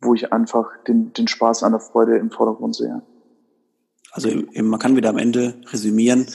wo 0.00 0.14
ich 0.14 0.32
einfach 0.32 0.70
den, 0.88 1.12
den 1.12 1.28
Spaß 1.28 1.62
an 1.62 1.72
der 1.72 1.80
Freude 1.80 2.16
im 2.16 2.30
Vordergrund 2.30 2.74
sehe. 2.74 3.02
Also 4.12 4.30
man 4.54 4.78
kann 4.78 4.96
wieder 4.96 5.10
am 5.10 5.18
Ende 5.18 5.54
resümieren, 5.72 6.26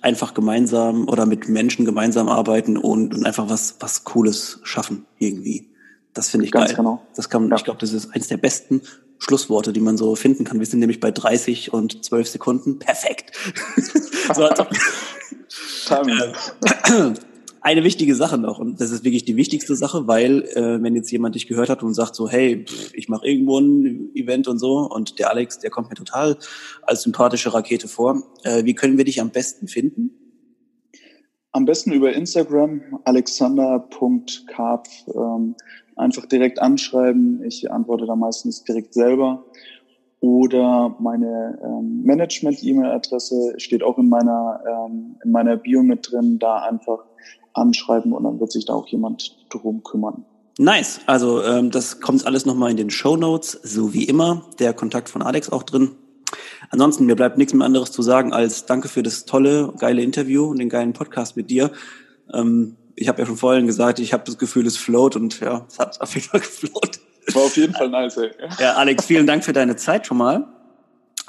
einfach 0.00 0.34
gemeinsam 0.34 1.06
oder 1.06 1.26
mit 1.26 1.48
Menschen 1.48 1.84
gemeinsam 1.84 2.28
arbeiten 2.28 2.76
und, 2.76 3.14
und 3.14 3.26
einfach 3.26 3.50
was, 3.50 3.76
was 3.80 4.04
Cooles 4.04 4.60
schaffen 4.62 5.06
irgendwie. 5.18 5.70
Das 6.16 6.30
finde 6.30 6.46
ich 6.46 6.52
Ganz 6.52 6.68
geil. 6.70 6.76
Genau. 6.76 7.02
Das 7.14 7.28
kann, 7.28 7.48
ja. 7.50 7.56
ich 7.56 7.64
glaube, 7.64 7.78
das 7.78 7.92
ist 7.92 8.12
eins 8.14 8.28
der 8.28 8.38
besten 8.38 8.80
Schlussworte, 9.18 9.72
die 9.72 9.80
man 9.80 9.96
so 9.96 10.16
finden 10.16 10.44
kann. 10.44 10.58
Wir 10.58 10.66
sind 10.66 10.80
nämlich 10.80 10.98
bei 10.98 11.10
30 11.10 11.72
und 11.72 12.04
12 12.04 12.28
Sekunden. 12.28 12.78
Perfekt. 12.78 13.36
so, 14.34 14.44
also, 14.44 14.62
äh, 15.90 17.12
eine 17.60 17.84
wichtige 17.84 18.14
Sache 18.14 18.38
noch, 18.38 18.58
und 18.58 18.80
das 18.80 18.90
ist 18.92 19.04
wirklich 19.04 19.24
die 19.24 19.36
wichtigste 19.36 19.76
Sache, 19.76 20.06
weil 20.06 20.42
äh, 20.54 20.82
wenn 20.82 20.94
jetzt 20.96 21.10
jemand 21.10 21.34
dich 21.34 21.48
gehört 21.48 21.68
hat 21.68 21.82
und 21.82 21.92
sagt 21.94 22.14
so, 22.14 22.28
hey, 22.28 22.64
pff, 22.64 22.94
ich 22.94 23.08
mache 23.08 23.26
irgendwo 23.26 23.58
ein 23.58 24.10
Event 24.14 24.48
und 24.48 24.58
so, 24.58 24.88
und 24.88 25.18
der 25.18 25.30
Alex, 25.30 25.58
der 25.58 25.70
kommt 25.70 25.90
mir 25.90 25.96
total 25.96 26.38
als 26.82 27.02
sympathische 27.02 27.52
Rakete 27.52 27.88
vor, 27.88 28.22
äh, 28.44 28.64
wie 28.64 28.74
können 28.74 28.96
wir 28.96 29.04
dich 29.04 29.20
am 29.20 29.30
besten 29.30 29.68
finden? 29.68 30.10
Am 31.52 31.64
besten 31.64 31.92
über 31.92 32.12
Instagram, 32.12 33.00
alexander.karpf. 33.04 34.90
Ähm, 35.14 35.56
einfach 35.96 36.26
direkt 36.26 36.60
anschreiben. 36.60 37.42
Ich 37.44 37.70
antworte 37.70 38.06
da 38.06 38.14
meistens 38.14 38.62
direkt 38.64 38.94
selber. 38.94 39.44
Oder 40.20 40.96
meine 40.98 41.58
ähm, 41.62 42.02
Management-E-Mail-Adresse 42.04 43.54
steht 43.58 43.82
auch 43.82 43.98
in 43.98 44.08
meiner, 44.08 44.60
ähm, 44.66 45.16
in 45.24 45.30
meiner 45.30 45.56
Bio 45.56 45.82
mit 45.82 46.10
drin. 46.10 46.38
Da 46.38 46.56
einfach 46.58 47.04
anschreiben 47.52 48.12
und 48.12 48.24
dann 48.24 48.40
wird 48.40 48.52
sich 48.52 48.64
da 48.64 48.74
auch 48.74 48.86
jemand 48.88 49.36
drum 49.50 49.82
kümmern. 49.82 50.24
Nice. 50.58 51.00
Also 51.06 51.42
ähm, 51.42 51.70
das 51.70 52.00
kommt 52.00 52.26
alles 52.26 52.46
nochmal 52.46 52.70
in 52.70 52.76
den 52.76 52.90
Show 52.90 53.16
Notes, 53.16 53.52
so 53.62 53.92
wie 53.92 54.04
immer. 54.04 54.46
Der 54.58 54.72
Kontakt 54.72 55.08
von 55.08 55.22
Alex 55.22 55.50
auch 55.50 55.62
drin. 55.62 55.90
Ansonsten, 56.70 57.06
mir 57.06 57.14
bleibt 57.14 57.38
nichts 57.38 57.54
mehr 57.54 57.66
anderes 57.66 57.92
zu 57.92 58.02
sagen 58.02 58.32
als 58.32 58.66
danke 58.66 58.88
für 58.88 59.02
das 59.02 59.26
tolle, 59.26 59.74
geile 59.78 60.02
Interview 60.02 60.46
und 60.46 60.58
den 60.58 60.68
geilen 60.68 60.92
Podcast 60.92 61.36
mit 61.36 61.50
dir. 61.50 61.70
Ähm, 62.32 62.76
ich 62.96 63.08
habe 63.08 63.20
ja 63.20 63.26
schon 63.26 63.36
vorhin 63.36 63.66
gesagt, 63.66 63.98
ich 63.98 64.12
habe 64.12 64.24
das 64.24 64.38
Gefühl, 64.38 64.66
es 64.66 64.76
float 64.76 65.16
und 65.16 65.38
ja, 65.40 65.66
es 65.68 65.78
hat 65.78 66.00
auf 66.00 66.14
jeden 66.14 66.26
Fall 66.26 66.40
gefloat. 66.40 67.00
War 67.32 67.42
auf 67.42 67.56
jeden 67.56 67.74
Fall 67.74 67.90
nice, 67.90 68.16
ey. 68.16 68.30
Ja, 68.58 68.74
Alex, 68.74 69.04
vielen 69.04 69.26
Dank 69.26 69.44
für 69.44 69.52
deine 69.52 69.76
Zeit 69.76 70.06
schon 70.06 70.16
mal. 70.16 70.48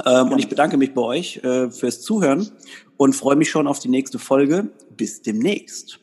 Ähm, 0.06 0.32
und 0.32 0.40
ich 0.40 0.48
bedanke 0.48 0.78
mich 0.78 0.94
bei 0.94 1.02
euch 1.02 1.38
äh, 1.44 1.70
fürs 1.72 2.02
Zuhören 2.02 2.50
und 2.98 3.14
freue 3.14 3.36
mich 3.36 3.50
schon 3.50 3.68
auf 3.68 3.80
die 3.80 3.90
nächste 3.90 4.20
Folge. 4.20 4.70
Bis 4.96 5.22
demnächst. 5.22 6.00